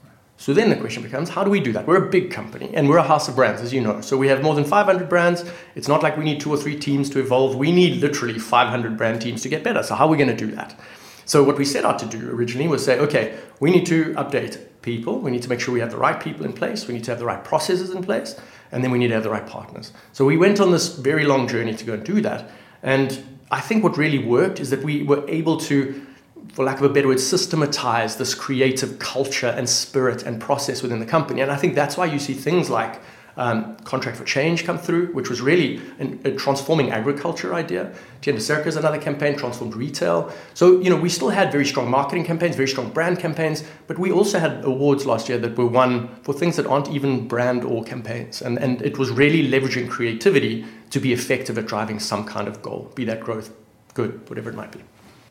So 0.44 0.54
then 0.54 0.70
the 0.70 0.76
question 0.76 1.04
becomes, 1.04 1.30
how 1.30 1.46
do 1.46 1.50
we 1.50 1.62
do 1.62 1.72
that? 1.72 1.88
We're 1.88 2.06
a 2.06 2.10
big 2.10 2.30
company 2.30 2.70
and 2.74 2.90
we're 2.90 2.98
a 2.98 3.04
house 3.04 3.30
of 3.30 3.36
brands, 3.38 3.62
as 3.62 3.72
you 3.72 3.80
know. 3.80 4.02
So 4.02 4.18
we 4.18 4.28
have 4.28 4.44
more 4.44 4.54
than 4.54 4.66
500 4.66 5.08
brands. 5.08 5.46
It's 5.74 5.88
not 5.88 6.04
like 6.04 6.18
we 6.18 6.26
need 6.26 6.42
two 6.42 6.50
or 6.50 6.58
three 6.58 6.78
teams 6.78 7.10
to 7.12 7.22
evolve. 7.22 7.56
We 7.56 7.72
need 7.72 8.02
literally 8.02 8.38
500 8.38 8.98
brand 8.98 9.22
teams 9.22 9.42
to 9.44 9.48
get 9.48 9.64
better. 9.64 9.82
So 9.84 9.96
how 9.96 10.06
are 10.06 10.10
we 10.10 10.18
going 10.18 10.36
to 10.36 10.36
do 10.36 10.54
that? 10.54 10.78
So 11.24 11.46
what 11.46 11.58
we 11.58 11.64
set 11.64 11.86
out 11.86 11.98
to 12.00 12.06
do 12.06 12.30
originally 12.30 12.68
was 12.68 12.84
say, 12.84 13.00
okay, 13.00 13.40
we 13.62 13.72
need 13.72 13.86
to 13.86 14.14
update 14.16 14.58
people. 14.82 15.18
We 15.18 15.32
need 15.32 15.44
to 15.44 15.48
make 15.48 15.62
sure 15.62 15.74
we 15.74 15.80
have 15.80 15.92
the 15.92 15.98
right 15.98 16.22
people 16.22 16.44
in 16.44 16.52
place. 16.52 16.90
We 16.90 16.94
need 16.94 17.06
to 17.06 17.12
have 17.12 17.20
the 17.20 17.26
right 17.26 17.42
processes 17.42 17.92
in 17.92 18.04
place. 18.04 18.36
And 18.74 18.84
then 18.84 18.92
we 18.92 19.00
need 19.00 19.08
to 19.08 19.14
have 19.14 19.24
the 19.24 19.30
right 19.30 19.48
partners. 19.48 19.94
So 20.12 20.26
we 20.26 20.36
went 20.36 20.60
on 20.60 20.72
this 20.72 20.90
very 20.98 21.24
long 21.24 21.48
journey 21.48 21.74
to 21.74 21.86
go 21.86 21.94
and 21.94 22.04
do 22.04 22.20
that. 22.20 22.52
And 22.82 23.40
I 23.50 23.62
think 23.62 23.82
what 23.82 23.98
really 23.98 24.20
worked 24.20 24.60
is 24.60 24.72
that 24.72 24.84
we 24.84 25.04
were 25.04 25.24
able 25.30 25.56
to 25.62 26.06
for 26.54 26.64
lack 26.64 26.78
of 26.78 26.84
a 26.84 26.90
better 26.90 27.08
word, 27.08 27.20
systematize 27.20 28.16
this 28.16 28.34
creative 28.36 29.00
culture 29.00 29.48
and 29.48 29.68
spirit 29.68 30.24
and 30.24 30.40
process 30.40 30.82
within 30.82 31.00
the 31.00 31.06
company. 31.06 31.42
And 31.42 31.52
I 31.52 31.56
think 31.56 31.76
that's 31.76 31.98
why 31.98 32.06
you 32.06 32.20
see 32.20 32.34
things 32.34 32.70
like 32.70 33.02
um, 33.38 33.76
Contract 33.78 34.18
for 34.18 34.24
Change 34.24 34.64
come 34.64 34.78
through, 34.78 35.08
which 35.08 35.30
was 35.30 35.42
really 35.42 35.82
an, 35.98 36.22
a 36.24 36.32
transforming 36.32 36.92
agriculture 36.92 37.56
idea. 37.56 37.92
Tienda 38.22 38.40
Cerca 38.40 38.68
is 38.68 38.76
another 38.76 39.00
campaign, 39.00 39.36
transformed 39.36 39.76
retail. 39.76 40.32
So, 40.54 40.80
you 40.80 40.92
know, 40.92 40.96
we 40.96 41.10
still 41.10 41.30
had 41.30 41.52
very 41.52 41.66
strong 41.66 41.90
marketing 41.90 42.26
campaigns, 42.26 42.56
very 42.56 42.68
strong 42.68 42.92
brand 42.92 43.18
campaigns, 43.18 43.64
but 43.88 43.98
we 43.98 44.12
also 44.12 44.38
had 44.38 44.64
awards 44.64 45.08
last 45.08 45.30
year 45.30 45.40
that 45.40 45.58
were 45.58 45.66
won 45.66 46.16
for 46.22 46.34
things 46.34 46.56
that 46.58 46.68
aren't 46.68 46.90
even 46.90 47.28
brand 47.28 47.64
or 47.64 47.84
campaigns. 47.84 48.44
And, 48.44 48.60
and 48.60 48.82
it 48.84 49.00
was 49.00 49.10
really 49.10 49.50
leveraging 49.50 49.90
creativity 49.90 50.66
to 50.92 51.00
be 51.00 51.14
effective 51.14 51.58
at 51.58 51.66
driving 51.66 52.00
some 52.00 52.26
kind 52.26 52.48
of 52.48 52.62
goal, 52.62 52.92
be 52.94 53.06
that 53.06 53.22
growth, 53.22 53.52
good, 53.96 54.30
whatever 54.30 54.52
it 54.52 54.56
might 54.56 54.72
be. 54.72 54.82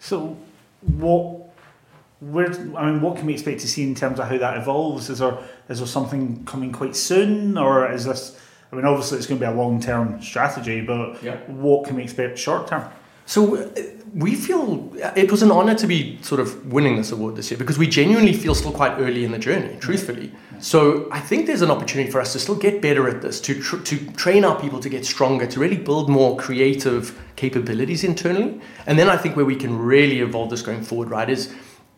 So, 0.00 0.36
what 0.82 1.42
where 2.20 2.48
I 2.76 2.90
mean, 2.90 3.00
what 3.00 3.16
can 3.16 3.26
we 3.26 3.32
expect 3.32 3.60
to 3.60 3.68
see 3.68 3.82
in 3.82 3.94
terms 3.94 4.20
of 4.20 4.28
how 4.28 4.38
that 4.38 4.56
evolves? 4.56 5.10
Is 5.10 5.18
there 5.18 5.36
is 5.68 5.78
there 5.78 5.86
something 5.86 6.44
coming 6.44 6.72
quite 6.72 6.94
soon, 6.94 7.58
or 7.58 7.90
is 7.90 8.04
this? 8.04 8.38
I 8.70 8.76
mean, 8.76 8.86
obviously 8.86 9.18
it's 9.18 9.26
going 9.26 9.38
to 9.40 9.46
be 9.46 9.52
a 9.52 9.54
long 9.54 9.80
term 9.80 10.22
strategy, 10.22 10.80
but 10.80 11.22
yeah. 11.22 11.36
what 11.48 11.86
can 11.86 11.96
we 11.96 12.02
expect 12.02 12.38
short 12.38 12.68
term? 12.68 12.88
So 13.26 13.56
uh, 13.56 13.68
we 14.14 14.34
feel 14.34 14.92
it 15.16 15.30
was 15.30 15.42
an 15.42 15.50
honor 15.50 15.74
to 15.74 15.86
be 15.86 16.18
sort 16.22 16.40
of 16.40 16.72
winning 16.72 16.96
this 16.96 17.12
award 17.12 17.36
this 17.36 17.50
year 17.50 17.58
because 17.58 17.78
we 17.78 17.86
genuinely 17.86 18.32
feel 18.32 18.54
still 18.54 18.72
quite 18.72 18.98
early 18.98 19.24
in 19.24 19.32
the 19.32 19.38
journey, 19.38 19.76
truthfully. 19.80 20.32
So 20.62 21.08
I 21.10 21.18
think 21.18 21.48
there's 21.48 21.62
an 21.62 21.72
opportunity 21.72 22.08
for 22.08 22.20
us 22.20 22.32
to 22.34 22.38
still 22.38 22.54
get 22.54 22.80
better 22.80 23.08
at 23.08 23.20
this, 23.20 23.40
to 23.40 23.60
tr- 23.60 23.82
to 23.82 24.12
train 24.12 24.44
our 24.44 24.58
people 24.60 24.78
to 24.78 24.88
get 24.88 25.04
stronger, 25.04 25.44
to 25.44 25.58
really 25.58 25.76
build 25.76 26.08
more 26.08 26.36
creative 26.36 27.20
capabilities 27.34 28.04
internally. 28.04 28.60
And 28.86 28.96
then 28.96 29.08
I 29.08 29.16
think 29.16 29.34
where 29.34 29.44
we 29.44 29.56
can 29.56 29.76
really 29.76 30.20
evolve 30.20 30.50
this 30.50 30.62
going 30.62 30.84
forward, 30.84 31.10
right, 31.10 31.28
is 31.28 31.52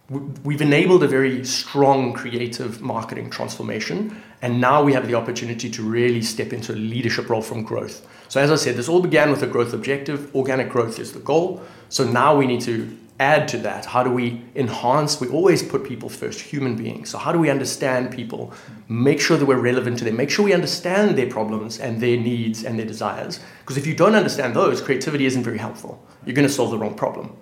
we've 0.09 0.63
enabled 0.63 1.03
a 1.03 1.09
very 1.09 1.45
strong 1.45 2.15
creative 2.15 2.81
marketing 2.81 3.29
transformation 3.29 4.23
and 4.43 4.61
now 4.61 4.83
we 4.83 4.93
have 4.93 5.09
the 5.09 5.15
opportunity 5.15 5.71
to 5.71 5.83
really 5.83 6.21
step 6.21 6.53
into 6.53 6.73
a 6.73 6.77
leadership 6.77 7.29
role 7.29 7.43
from 7.43 7.63
growth. 7.63 8.07
So 8.29 8.41
as 8.41 8.51
i 8.51 8.57
said 8.57 8.77
this 8.77 8.89
all 8.89 9.01
began 9.01 9.31
with 9.31 9.43
a 9.43 9.47
growth 9.47 9.73
objective. 9.73 10.35
Organic 10.35 10.69
growth 10.69 10.99
is 10.99 11.13
the 11.13 11.21
goal. 11.21 11.63
So 11.89 12.05
now 12.05 12.37
we 12.37 12.47
need 12.47 12.61
to 12.63 12.95
add 13.21 13.47
to 13.49 13.59
that 13.59 13.85
how 13.85 14.03
do 14.03 14.11
we 14.11 14.43
enhance? 14.57 15.21
We 15.21 15.29
always 15.29 15.63
put 15.63 15.85
people 15.85 16.09
first 16.09 16.41
human 16.41 16.75
beings. 16.77 17.11
So 17.11 17.19
how 17.19 17.33
do 17.33 17.39
we 17.39 17.51
understand 17.51 18.13
people? 18.13 18.53
Make 18.89 19.21
sure 19.21 19.37
that 19.37 19.47
we're 19.47 19.61
relevant 19.61 19.99
to 19.99 20.05
them. 20.05 20.17
Make 20.17 20.31
sure 20.31 20.45
we 20.45 20.53
understand 20.53 21.17
their 21.17 21.29
problems 21.29 21.79
and 21.79 22.01
their 22.01 22.17
needs 22.17 22.65
and 22.65 22.79
their 22.79 22.87
desires. 22.87 23.41
Because 23.61 23.77
if 23.77 23.87
you 23.87 23.95
don't 23.95 24.15
understand 24.15 24.55
those 24.55 24.81
creativity 24.81 25.27
isn't 25.27 25.45
very 25.45 25.59
helpful. 25.59 26.05
You're 26.25 26.35
going 26.35 26.49
to 26.49 26.53
solve 26.53 26.71
the 26.71 26.79
wrong 26.79 26.95
problem. 26.95 27.37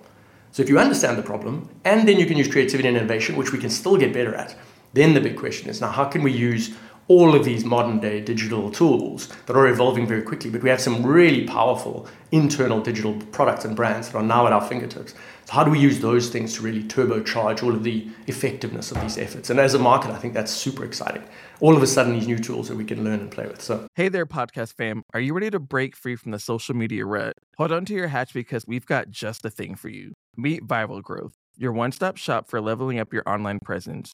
So 0.51 0.61
if 0.61 0.69
you 0.69 0.77
understand 0.77 1.17
the 1.17 1.23
problem, 1.23 1.69
and 1.83 2.07
then 2.07 2.19
you 2.19 2.27
can 2.27 2.37
use 2.37 2.47
creativity 2.47 2.87
and 2.87 2.95
innovation, 2.95 3.35
which 3.35 3.51
we 3.51 3.57
can 3.57 3.71
still 3.71 3.97
get 3.97 4.13
better 4.13 4.35
at, 4.35 4.55
then 4.93 5.15
the 5.15 5.21
big 5.21 5.35
question 5.35 5.67
is 5.69 5.81
now 5.81 5.89
how 5.89 6.05
can 6.05 6.21
we 6.21 6.31
use 6.31 6.75
all 7.07 7.35
of 7.35 7.43
these 7.43 7.65
modern 7.65 7.99
day 7.99 8.21
digital 8.21 8.71
tools 8.71 9.27
that 9.45 9.55
are 9.55 9.67
evolving 9.67 10.07
very 10.07 10.21
quickly, 10.21 10.49
but 10.49 10.63
we 10.63 10.69
have 10.69 10.81
some 10.81 11.05
really 11.05 11.45
powerful 11.45 12.07
internal 12.31 12.81
digital 12.81 13.13
products 13.31 13.65
and 13.65 13.75
brands 13.75 14.09
that 14.09 14.17
are 14.17 14.23
now 14.23 14.47
at 14.47 14.53
our 14.53 14.61
fingertips. 14.61 15.13
So 15.45 15.53
how 15.53 15.63
do 15.63 15.71
we 15.71 15.79
use 15.79 15.99
those 15.99 16.29
things 16.29 16.55
to 16.55 16.61
really 16.61 16.83
turbocharge 16.83 17.61
all 17.63 17.73
of 17.73 17.83
the 17.83 18.07
effectiveness 18.27 18.91
of 18.91 19.01
these 19.01 19.17
efforts? 19.17 19.49
And 19.49 19.59
as 19.59 19.73
a 19.73 19.79
market, 19.79 20.11
I 20.11 20.17
think 20.17 20.33
that's 20.33 20.51
super 20.51 20.85
exciting. 20.85 21.23
All 21.59 21.75
of 21.75 21.83
a 21.83 21.87
sudden, 21.87 22.13
these 22.13 22.27
new 22.27 22.39
tools 22.39 22.69
that 22.69 22.77
we 22.77 22.85
can 22.85 23.03
learn 23.03 23.19
and 23.19 23.31
play 23.31 23.47
with. 23.47 23.61
So, 23.61 23.87
hey 23.95 24.09
there, 24.09 24.25
podcast 24.25 24.73
fam. 24.75 25.03
Are 25.13 25.19
you 25.19 25.33
ready 25.33 25.49
to 25.51 25.59
break 25.59 25.95
free 25.95 26.15
from 26.15 26.31
the 26.31 26.39
social 26.39 26.75
media 26.75 27.05
rut? 27.05 27.35
Hold 27.57 27.71
on 27.71 27.85
to 27.85 27.93
your 27.93 28.07
hatch 28.07 28.33
because 28.33 28.65
we've 28.67 28.85
got 28.85 29.09
just 29.09 29.43
the 29.43 29.49
thing 29.49 29.75
for 29.75 29.89
you. 29.89 30.13
Meet 30.35 30.65
Viral 30.65 31.01
Growth, 31.01 31.33
your 31.57 31.71
one 31.71 31.91
stop 31.91 32.17
shop 32.17 32.49
for 32.49 32.59
leveling 32.61 32.99
up 32.99 33.13
your 33.13 33.23
online 33.27 33.59
presence. 33.59 34.13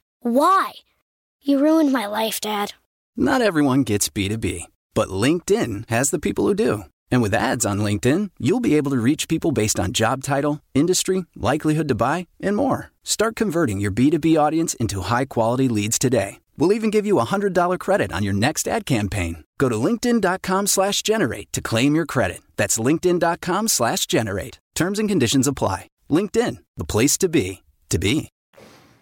Why? 0.23 0.73
You 1.41 1.59
ruined 1.59 1.91
my 1.91 2.05
life, 2.05 2.39
Dad. 2.39 2.73
Not 3.17 3.41
everyone 3.41 3.81
gets 3.81 4.07
B2B, 4.07 4.65
but 4.93 5.09
LinkedIn 5.09 5.89
has 5.89 6.11
the 6.11 6.19
people 6.19 6.45
who 6.45 6.53
do. 6.53 6.83
And 7.09 7.23
with 7.23 7.33
ads 7.33 7.65
on 7.65 7.79
LinkedIn, 7.79 8.29
you'll 8.39 8.59
be 8.59 8.77
able 8.77 8.91
to 8.91 8.97
reach 9.01 9.27
people 9.27 9.51
based 9.51 9.79
on 9.79 9.93
job 9.93 10.23
title, 10.23 10.61
industry, 10.75 11.25
likelihood 11.35 11.87
to 11.87 11.95
buy, 11.95 12.27
and 12.39 12.55
more. 12.55 12.91
Start 13.03 13.35
converting 13.35 13.79
your 13.79 13.91
B2B 13.91 14.39
audience 14.39 14.75
into 14.75 15.01
high 15.01 15.25
quality 15.25 15.67
leads 15.67 15.97
today. 15.97 16.39
We'll 16.55 16.73
even 16.73 16.91
give 16.91 17.07
you 17.07 17.19
a 17.19 17.25
$100 17.25 17.79
credit 17.79 18.11
on 18.13 18.21
your 18.21 18.33
next 18.33 18.67
ad 18.67 18.85
campaign. 18.85 19.43
Go 19.57 19.69
to 19.69 19.75
linkedin.com 19.75 20.67
slash 20.67 21.01
generate 21.01 21.51
to 21.51 21.61
claim 21.61 21.95
your 21.95 22.05
credit. 22.05 22.41
That's 22.57 22.77
linkedin.com 22.77 23.69
slash 23.69 24.05
generate. 24.05 24.59
Terms 24.75 24.99
and 24.99 25.09
conditions 25.09 25.47
apply. 25.47 25.87
LinkedIn, 26.11 26.57
the 26.77 26.85
place 26.85 27.17
to 27.17 27.27
be, 27.27 27.63
to 27.89 27.97
be. 27.97 28.29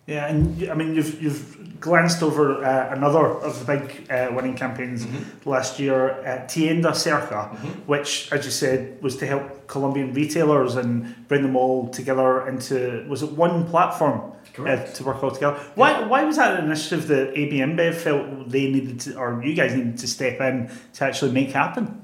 Yeah, 0.10 0.26
and 0.26 0.70
I 0.72 0.74
mean, 0.74 0.96
you've 0.96 1.22
you've 1.22 1.80
glanced 1.80 2.24
over 2.24 2.66
uh, 2.66 2.94
another 2.94 3.28
of 3.28 3.60
the 3.60 3.78
big 3.78 4.12
uh, 4.12 4.30
winning 4.34 4.56
campaigns 4.56 5.06
mm-hmm. 5.06 5.50
last 5.50 5.80
year, 5.80 6.12
uh, 6.26 6.48
Tienda 6.48 6.90
Cerca, 6.90 7.52
mm-hmm. 7.52 7.68
which, 7.86 8.32
as 8.32 8.44
you 8.44 8.52
said, 8.52 9.02
was 9.02 9.16
to 9.18 9.28
help 9.28 9.68
Colombian 9.68 10.12
retailers 10.14 10.76
and 10.76 11.28
bring 11.28 11.44
them 11.44 11.56
all 11.56 11.88
together 11.90 12.48
into 12.48 13.06
was 13.08 13.22
it 13.22 13.32
one 13.34 13.68
platform 13.68 14.34
uh, 14.58 14.78
to 14.78 15.04
work 15.04 15.24
all 15.24 15.30
together. 15.30 15.58
Why 15.76 16.02
why 16.08 16.24
was 16.24 16.38
that 16.38 16.60
an 16.60 16.66
initiative 16.66 17.08
that 17.10 17.38
AB 17.38 17.60
InBev 17.60 17.94
felt 17.94 18.50
they 18.50 18.68
needed 18.72 19.00
to, 19.02 19.16
or 19.16 19.44
you 19.44 19.54
guys 19.54 19.76
needed 19.76 20.00
to 20.00 20.08
step 20.08 20.42
in 20.42 20.72
to 20.94 21.06
actually 21.06 21.34
make 21.34 21.52
happen? 21.52 22.02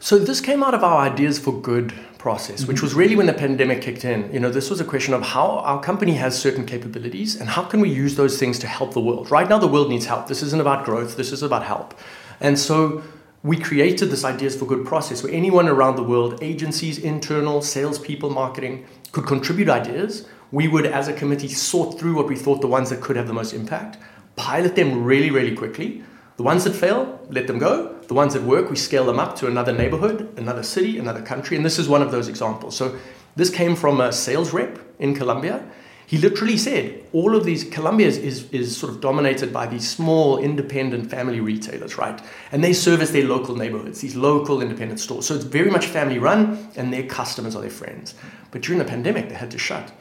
So 0.00 0.18
this 0.18 0.40
came 0.40 0.62
out 0.62 0.74
of 0.74 0.84
our 0.84 0.98
ideas 0.98 1.38
for 1.38 1.60
good 1.60 1.92
process, 2.18 2.66
which 2.66 2.78
mm-hmm. 2.78 2.86
was 2.86 2.94
really 2.94 3.16
when 3.16 3.26
the 3.26 3.32
pandemic 3.32 3.80
kicked 3.80 4.04
in. 4.04 4.30
You 4.32 4.40
know, 4.40 4.50
this 4.50 4.70
was 4.70 4.80
a 4.80 4.84
question 4.84 5.14
of 5.14 5.22
how 5.22 5.60
our 5.60 5.80
company 5.80 6.14
has 6.14 6.38
certain 6.38 6.66
capabilities 6.66 7.40
and 7.40 7.48
how 7.48 7.62
can 7.62 7.80
we 7.80 7.88
use 7.88 8.16
those 8.16 8.38
things 8.38 8.58
to 8.60 8.66
help 8.66 8.92
the 8.92 9.00
world. 9.00 9.30
Right 9.30 9.48
now, 9.48 9.58
the 9.58 9.68
world 9.68 9.88
needs 9.88 10.06
help. 10.06 10.26
This 10.26 10.42
isn't 10.42 10.60
about 10.60 10.84
growth. 10.84 11.16
This 11.16 11.32
is 11.32 11.42
about 11.42 11.62
help. 11.62 11.98
And 12.40 12.58
so 12.58 13.02
we 13.42 13.56
created 13.56 14.10
this 14.10 14.24
ideas 14.24 14.56
for 14.56 14.66
good 14.66 14.84
process 14.84 15.22
where 15.22 15.32
anyone 15.32 15.68
around 15.68 15.96
the 15.96 16.02
world, 16.02 16.42
agencies, 16.42 16.98
internal, 16.98 17.62
salespeople, 17.62 18.30
marketing, 18.30 18.86
could 19.12 19.26
contribute 19.26 19.68
ideas. 19.68 20.26
We 20.50 20.66
would, 20.66 20.86
as 20.86 21.08
a 21.08 21.12
committee, 21.12 21.48
sort 21.48 21.98
through 21.98 22.14
what 22.16 22.26
we 22.26 22.36
thought 22.36 22.60
the 22.60 22.66
ones 22.66 22.90
that 22.90 23.00
could 23.00 23.16
have 23.16 23.28
the 23.28 23.34
most 23.34 23.52
impact, 23.52 23.98
pilot 24.34 24.74
them 24.74 25.04
really, 25.04 25.30
really 25.30 25.54
quickly. 25.54 26.02
The 26.36 26.42
ones 26.42 26.64
that 26.64 26.74
fail, 26.74 27.20
let 27.30 27.46
them 27.46 27.58
go 27.58 27.97
the 28.08 28.14
ones 28.14 28.32
that 28.32 28.42
work, 28.42 28.70
we 28.70 28.76
scale 28.76 29.04
them 29.04 29.20
up 29.20 29.36
to 29.36 29.46
another 29.46 29.72
neighborhood, 29.72 30.32
another 30.38 30.62
city, 30.62 30.98
another 30.98 31.22
country, 31.22 31.56
and 31.56 31.64
this 31.64 31.78
is 31.78 31.88
one 31.88 32.00
of 32.02 32.10
those 32.10 32.26
examples. 32.26 32.74
So 32.74 32.98
this 33.36 33.50
came 33.50 33.76
from 33.76 34.00
a 34.00 34.12
sales 34.12 34.52
rep 34.52 34.78
in 34.98 35.14
Colombia. 35.14 35.62
He 36.06 36.16
literally 36.16 36.56
said 36.56 37.04
all 37.12 37.36
of 37.36 37.44
these 37.44 37.64
Colombia 37.64 38.06
is, 38.06 38.50
is, 38.50 38.74
sort 38.74 38.90
of 38.94 39.02
dominated 39.02 39.52
by 39.52 39.66
these 39.66 39.86
small 39.86 40.38
independent 40.38 41.10
family 41.10 41.38
retailers, 41.38 41.98
right? 41.98 42.18
And 42.50 42.64
they 42.64 42.72
service 42.72 43.10
their 43.10 43.28
local 43.28 43.54
neighborhoods, 43.56 44.00
these 44.00 44.16
local 44.16 44.62
independent 44.62 45.00
stores. 45.00 45.26
So 45.26 45.34
it's 45.34 45.44
very 45.44 45.70
much 45.70 45.84
family 45.84 46.18
run, 46.18 46.70
and 46.76 46.90
their 46.90 47.06
customers 47.06 47.54
are 47.54 47.60
their 47.60 47.68
friends. 47.68 48.14
But 48.52 48.62
during 48.62 48.78
the 48.78 48.86
pandemic, 48.86 49.28
they 49.28 49.34
had 49.34 49.50
to 49.50 49.58
shut. 49.58 49.92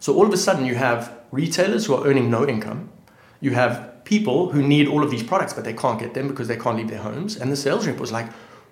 So 0.00 0.14
all 0.14 0.26
of 0.26 0.34
a 0.34 0.36
sudden, 0.36 0.66
you 0.66 0.74
have 0.74 1.18
retailers 1.32 1.86
who 1.86 1.94
are 1.94 2.06
earning 2.06 2.30
no 2.30 2.46
income. 2.46 2.90
You 3.40 3.52
have 3.52 3.93
people 4.04 4.50
who 4.52 4.62
need 4.62 4.88
all 4.88 5.02
of 5.02 5.10
these 5.10 5.22
products, 5.22 5.52
but 5.52 5.64
they 5.64 5.72
can't 5.72 5.98
get 5.98 6.14
them 6.14 6.28
because 6.28 6.48
they 6.48 6.56
can't 6.56 6.76
leave 6.76 6.88
their 6.88 7.02
homes. 7.02 7.36
And 7.36 7.50
the 7.50 7.56
sales 7.56 7.86
rep 7.86 7.98
was 7.98 8.12
like, 8.12 8.28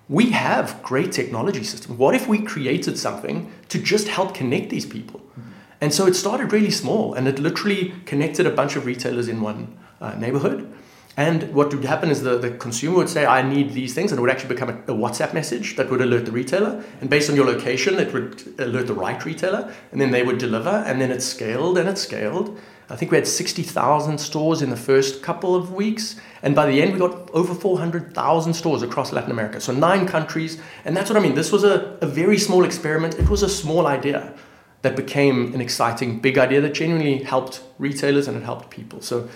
we 0.09 0.31
have 0.31 0.81
great 0.83 1.11
technology 1.11 1.63
systems. 1.63 1.97
What 1.97 2.13
if 2.13 2.27
we 2.27 2.41
created 2.41 2.97
something 2.97 3.51
to 3.69 3.79
just 3.79 4.07
help 4.07 4.33
connect 4.33 4.69
these 4.69 4.85
people? 4.85 5.21
And 5.81 5.93
so 5.93 6.05
it 6.05 6.15
started 6.15 6.53
really 6.53 6.71
small 6.71 7.13
and 7.13 7.27
it 7.27 7.39
literally 7.39 7.93
connected 8.05 8.45
a 8.45 8.51
bunch 8.51 8.75
of 8.75 8.85
retailers 8.85 9.27
in 9.27 9.41
one 9.41 9.77
uh, 9.99 10.15
neighborhood. 10.15 10.73
And 11.15 11.53
what 11.53 11.73
would 11.73 11.85
happen 11.85 12.09
is 12.09 12.23
the, 12.23 12.37
the 12.37 12.51
consumer 12.51 12.97
would 12.97 13.09
say, 13.09 13.25
I 13.25 13.43
need 13.43 13.73
these 13.73 13.93
things, 13.93 14.11
and 14.11 14.17
it 14.17 14.21
would 14.21 14.31
actually 14.31 14.49
become 14.49 14.69
a, 14.69 14.73
a, 14.91 14.95
WhatsApp 14.95 15.31
message 15.31 15.75
that 15.75 15.91
would 15.91 16.01
alert 16.01 16.25
the 16.25 16.31
retailer. 16.31 16.83
And 17.01 17.09
based 17.09 17.29
on 17.29 17.35
your 17.35 17.45
location, 17.45 17.99
it 17.99 18.11
would 18.13 18.55
alert 18.57 18.87
the 18.87 18.95
right 18.95 19.23
retailer, 19.23 19.71
and 19.91 20.01
then 20.01 20.09
they 20.09 20.23
would 20.23 20.39
deliver, 20.39 20.83
and 20.87 20.99
then 20.99 21.11
it 21.11 21.21
scaled 21.21 21.77
and 21.77 21.87
it 21.87 21.99
scaled. 21.99 22.59
I 22.89 22.95
think 22.95 23.11
we 23.11 23.17
had 23.17 23.27
60,000 23.27 24.17
stores 24.17 24.61
in 24.61 24.69
the 24.69 24.75
first 24.77 25.23
couple 25.23 25.55
of 25.55 25.73
weeks. 25.73 26.15
And 26.41 26.53
by 26.53 26.65
the 26.65 26.81
end, 26.81 26.93
we 26.93 26.99
got 26.99 27.29
over 27.31 27.53
400,000 27.53 28.53
stores 28.53 28.81
across 28.81 29.13
Latin 29.13 29.31
America. 29.31 29.61
So 29.61 29.73
nine 29.73 30.05
countries. 30.07 30.61
And 30.85 30.95
that's 30.95 31.09
what 31.09 31.17
I 31.17 31.21
mean. 31.21 31.35
This 31.35 31.51
was 31.51 31.63
a, 31.63 31.97
a 32.01 32.05
very 32.05 32.37
small 32.37 32.65
experiment. 32.65 33.15
It 33.15 33.29
was 33.29 33.43
a 33.43 33.49
small 33.49 33.87
idea 33.87 34.33
that 34.81 34.95
became 34.95 35.53
an 35.53 35.61
exciting 35.61 36.19
big 36.19 36.37
idea 36.37 36.59
that 36.61 36.73
genuinely 36.73 37.23
helped 37.23 37.63
retailers 37.79 38.27
and 38.27 38.37
it 38.37 38.43
helped 38.43 38.69
people. 38.69 39.01
So 39.01 39.29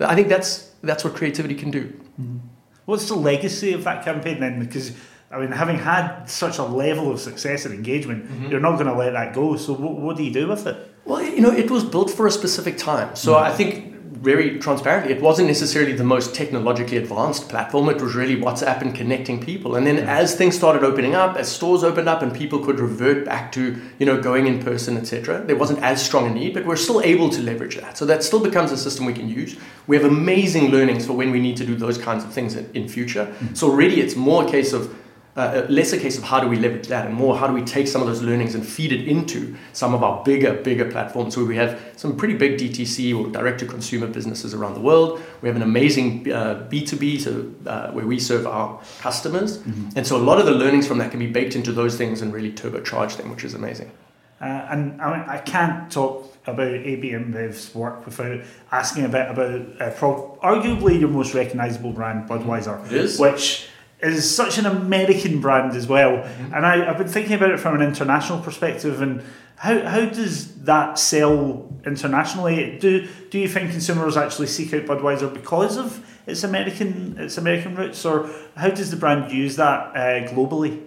I 0.00 0.14
think 0.14 0.28
that's, 0.28 0.72
that's 0.82 1.04
what 1.04 1.14
creativity 1.14 1.54
can 1.54 1.70
do. 1.70 1.84
Mm-hmm. 2.20 2.38
What's 2.86 3.06
the 3.06 3.14
legacy 3.14 3.72
of 3.72 3.84
that 3.84 4.04
campaign 4.04 4.40
then? 4.40 4.58
Because 4.58 4.92
I 5.32 5.38
mean, 5.38 5.52
having 5.52 5.78
had 5.78 6.24
such 6.26 6.58
a 6.58 6.64
level 6.64 7.12
of 7.12 7.20
success 7.20 7.64
and 7.64 7.72
engagement, 7.72 8.24
mm-hmm. 8.24 8.50
you're 8.50 8.60
not 8.60 8.74
going 8.74 8.88
to 8.88 8.94
let 8.94 9.12
that 9.12 9.32
go. 9.32 9.56
So, 9.56 9.72
what, 9.72 9.92
what, 9.92 10.16
do 10.16 10.24
you 10.24 10.32
do 10.32 10.48
with 10.48 10.66
it? 10.66 10.76
Well, 11.04 11.22
you 11.22 11.40
know, 11.40 11.52
it 11.52 11.70
was 11.70 11.84
built 11.84 12.10
for 12.10 12.26
a 12.26 12.32
specific 12.32 12.76
time. 12.76 13.14
So, 13.14 13.34
mm-hmm. 13.34 13.44
I 13.44 13.52
think 13.52 13.90
very 14.20 14.58
transparently, 14.58 15.14
it 15.14 15.22
wasn't 15.22 15.46
necessarily 15.46 15.92
the 15.92 16.04
most 16.04 16.34
technologically 16.34 16.96
advanced 16.96 17.48
platform. 17.48 17.88
It 17.90 18.02
was 18.02 18.16
really 18.16 18.36
WhatsApp 18.36 18.82
and 18.82 18.92
connecting 18.92 19.40
people. 19.40 19.76
And 19.76 19.86
then, 19.86 19.98
as 19.98 20.34
things 20.34 20.56
started 20.56 20.82
opening 20.82 21.14
up, 21.14 21.36
as 21.36 21.48
stores 21.48 21.84
opened 21.84 22.08
up, 22.08 22.22
and 22.22 22.34
people 22.34 22.58
could 22.58 22.80
revert 22.80 23.24
back 23.24 23.52
to 23.52 23.80
you 24.00 24.06
know 24.06 24.20
going 24.20 24.48
in 24.48 24.60
person, 24.60 24.96
etc., 24.96 25.44
there 25.44 25.56
wasn't 25.56 25.78
as 25.78 26.04
strong 26.04 26.26
a 26.26 26.34
need, 26.34 26.54
but 26.54 26.66
we're 26.66 26.74
still 26.74 27.00
able 27.02 27.30
to 27.30 27.40
leverage 27.40 27.76
that. 27.76 27.96
So 27.96 28.04
that 28.06 28.24
still 28.24 28.40
becomes 28.40 28.72
a 28.72 28.76
system 28.76 29.06
we 29.06 29.14
can 29.14 29.28
use. 29.28 29.56
We 29.86 29.96
have 29.96 30.04
amazing 30.04 30.72
learnings 30.72 31.06
for 31.06 31.12
when 31.12 31.30
we 31.30 31.40
need 31.40 31.56
to 31.58 31.64
do 31.64 31.76
those 31.76 31.98
kinds 31.98 32.24
of 32.24 32.32
things 32.32 32.56
in, 32.56 32.68
in 32.74 32.88
future. 32.88 33.26
Mm-hmm. 33.26 33.54
So 33.54 33.70
already, 33.70 34.00
it's 34.00 34.16
more 34.16 34.44
a 34.44 34.50
case 34.50 34.72
of 34.72 34.92
uh, 35.36 35.64
less 35.68 35.92
a 35.92 35.98
case 35.98 36.18
of 36.18 36.24
how 36.24 36.40
do 36.40 36.48
we 36.48 36.56
leverage 36.56 36.88
that 36.88 37.06
and 37.06 37.14
more 37.14 37.36
how 37.36 37.46
do 37.46 37.52
we 37.52 37.62
take 37.62 37.86
some 37.86 38.00
of 38.00 38.08
those 38.08 38.20
learnings 38.20 38.54
and 38.54 38.66
feed 38.66 38.92
it 38.92 39.06
into 39.06 39.54
some 39.72 39.94
of 39.94 40.02
our 40.02 40.22
bigger, 40.24 40.54
bigger 40.54 40.90
platforms 40.90 41.36
where 41.36 41.46
we 41.46 41.56
have 41.56 41.80
some 41.96 42.16
pretty 42.16 42.34
big 42.34 42.58
DTC 42.58 43.16
or 43.16 43.30
direct 43.30 43.60
to 43.60 43.66
consumer 43.66 44.06
businesses 44.06 44.54
around 44.54 44.74
the 44.74 44.80
world. 44.80 45.20
We 45.40 45.48
have 45.48 45.56
an 45.56 45.62
amazing 45.62 46.32
uh, 46.32 46.68
B2B 46.70 47.20
so, 47.20 47.52
uh, 47.68 47.92
where 47.92 48.06
we 48.06 48.18
serve 48.18 48.46
our 48.46 48.80
customers. 49.00 49.58
Mm-hmm. 49.58 49.90
And 49.96 50.06
so 50.06 50.16
a 50.16 50.18
lot 50.18 50.40
of 50.40 50.46
the 50.46 50.52
learnings 50.52 50.86
from 50.86 50.98
that 50.98 51.10
can 51.10 51.20
be 51.20 51.28
baked 51.28 51.54
into 51.54 51.72
those 51.72 51.96
things 51.96 52.22
and 52.22 52.32
really 52.32 52.52
turbocharge 52.52 53.16
them, 53.16 53.30
which 53.30 53.44
is 53.44 53.54
amazing. 53.54 53.92
Uh, 54.40 54.44
and 54.70 55.00
I, 55.02 55.18
mean, 55.18 55.28
I 55.28 55.38
can't 55.38 55.92
talk 55.92 56.34
about 56.46 56.72
AB 56.72 57.10
InBev's 57.10 57.74
work 57.74 58.06
without 58.06 58.40
asking 58.72 59.04
a 59.04 59.08
bit 59.08 59.30
about 59.30 59.80
uh, 59.80 59.90
pro- 59.90 60.38
arguably 60.42 60.98
your 60.98 61.10
most 61.10 61.34
recognisable 61.34 61.92
brand, 61.92 62.28
Budweiser, 62.28 62.84
It 62.86 62.92
is. 62.92 63.18
which 63.18 63.68
is 64.02 64.34
such 64.34 64.58
an 64.58 64.66
American 64.66 65.40
brand 65.40 65.76
as 65.76 65.86
well. 65.86 66.18
Mm-hmm. 66.18 66.54
And 66.54 66.66
I, 66.66 66.88
I've 66.88 66.98
been 66.98 67.08
thinking 67.08 67.34
about 67.34 67.50
it 67.50 67.60
from 67.60 67.74
an 67.74 67.82
international 67.82 68.40
perspective 68.40 69.02
and 69.02 69.22
how, 69.56 69.78
how 69.82 70.06
does 70.06 70.54
that 70.62 70.98
sell 70.98 71.70
internationally? 71.84 72.78
Do 72.78 73.06
do 73.28 73.38
you 73.38 73.46
think 73.46 73.70
consumers 73.70 74.16
actually 74.16 74.46
seek 74.46 74.72
out 74.72 74.86
Budweiser 74.86 75.32
because 75.32 75.76
of 75.76 76.02
its 76.26 76.44
American 76.44 77.18
its 77.18 77.36
American 77.36 77.74
roots, 77.76 78.04
or 78.06 78.30
how 78.56 78.70
does 78.70 78.90
the 78.90 78.96
brand 78.96 79.30
use 79.30 79.56
that 79.56 79.94
uh, 79.94 80.32
globally? 80.32 80.82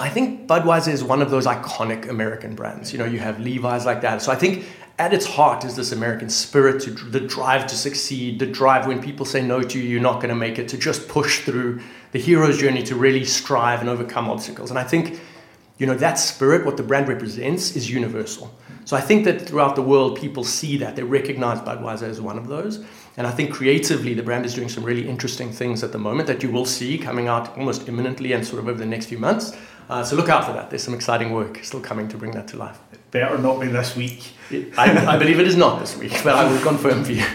I 0.00 0.08
think 0.08 0.48
Budweiser 0.48 0.92
is 0.92 1.04
one 1.04 1.22
of 1.22 1.30
those 1.30 1.46
iconic 1.46 2.08
American 2.08 2.56
brands. 2.56 2.92
You 2.92 2.98
know, 2.98 3.04
you 3.04 3.20
have 3.20 3.38
Levi's 3.38 3.86
like 3.86 4.00
that. 4.00 4.20
So 4.20 4.32
I 4.32 4.36
think 4.36 4.64
at 4.98 5.14
its 5.14 5.26
heart 5.26 5.64
is 5.64 5.76
this 5.76 5.92
American 5.92 6.28
spirit, 6.28 6.82
to, 6.82 6.90
the 6.90 7.20
drive 7.20 7.66
to 7.68 7.76
succeed, 7.76 8.38
the 8.38 8.46
drive 8.46 8.86
when 8.86 9.00
people 9.00 9.24
say 9.24 9.40
no 9.40 9.62
to 9.62 9.78
you, 9.78 9.88
you're 9.88 10.00
not 10.00 10.16
going 10.16 10.30
to 10.30 10.34
make 10.34 10.58
it, 10.58 10.68
to 10.68 10.78
just 10.78 11.08
push 11.08 11.44
through 11.44 11.80
the 12.10 12.18
hero's 12.18 12.58
journey 12.58 12.82
to 12.82 12.96
really 12.96 13.24
strive 13.24 13.80
and 13.80 13.88
overcome 13.88 14.28
obstacles. 14.28 14.70
And 14.70 14.78
I 14.78 14.84
think, 14.84 15.20
you 15.78 15.86
know, 15.86 15.94
that 15.94 16.18
spirit, 16.18 16.66
what 16.66 16.76
the 16.76 16.82
brand 16.82 17.08
represents, 17.08 17.76
is 17.76 17.88
universal. 17.88 18.52
So 18.84 18.96
I 18.96 19.00
think 19.00 19.24
that 19.26 19.42
throughout 19.42 19.76
the 19.76 19.82
world, 19.82 20.18
people 20.18 20.42
see 20.42 20.78
that. 20.78 20.96
They 20.96 21.02
recognize 21.02 21.60
Budweiser 21.60 22.08
as 22.08 22.20
one 22.20 22.38
of 22.38 22.48
those. 22.48 22.84
And 23.18 23.26
I 23.26 23.30
think 23.30 23.52
creatively, 23.52 24.14
the 24.14 24.22
brand 24.22 24.46
is 24.46 24.54
doing 24.54 24.68
some 24.68 24.82
really 24.82 25.06
interesting 25.06 25.52
things 25.52 25.84
at 25.84 25.92
the 25.92 25.98
moment 25.98 26.26
that 26.26 26.42
you 26.42 26.50
will 26.50 26.64
see 26.64 26.98
coming 26.98 27.28
out 27.28 27.56
almost 27.56 27.86
imminently 27.86 28.32
and 28.32 28.44
sort 28.44 28.60
of 28.60 28.68
over 28.68 28.78
the 28.78 28.86
next 28.86 29.06
few 29.06 29.18
months. 29.18 29.56
Uh, 29.90 30.02
so 30.02 30.16
look 30.16 30.28
out 30.28 30.44
for 30.44 30.52
that. 30.54 30.70
There's 30.70 30.82
some 30.82 30.94
exciting 30.94 31.32
work 31.32 31.62
still 31.62 31.80
coming 31.80 32.08
to 32.08 32.16
bring 32.16 32.32
that 32.32 32.48
to 32.48 32.56
life. 32.56 32.78
Better 33.10 33.38
not 33.38 33.60
be 33.60 33.68
this 33.68 33.96
week. 33.96 34.32
I, 34.76 35.14
I 35.14 35.18
believe 35.18 35.40
it 35.40 35.46
is 35.46 35.56
not 35.56 35.80
this 35.80 35.96
week, 35.96 36.12
but 36.24 36.34
I 36.34 36.50
will 36.50 36.60
confirm 36.60 37.04
for 37.04 37.12
you. 37.12 37.24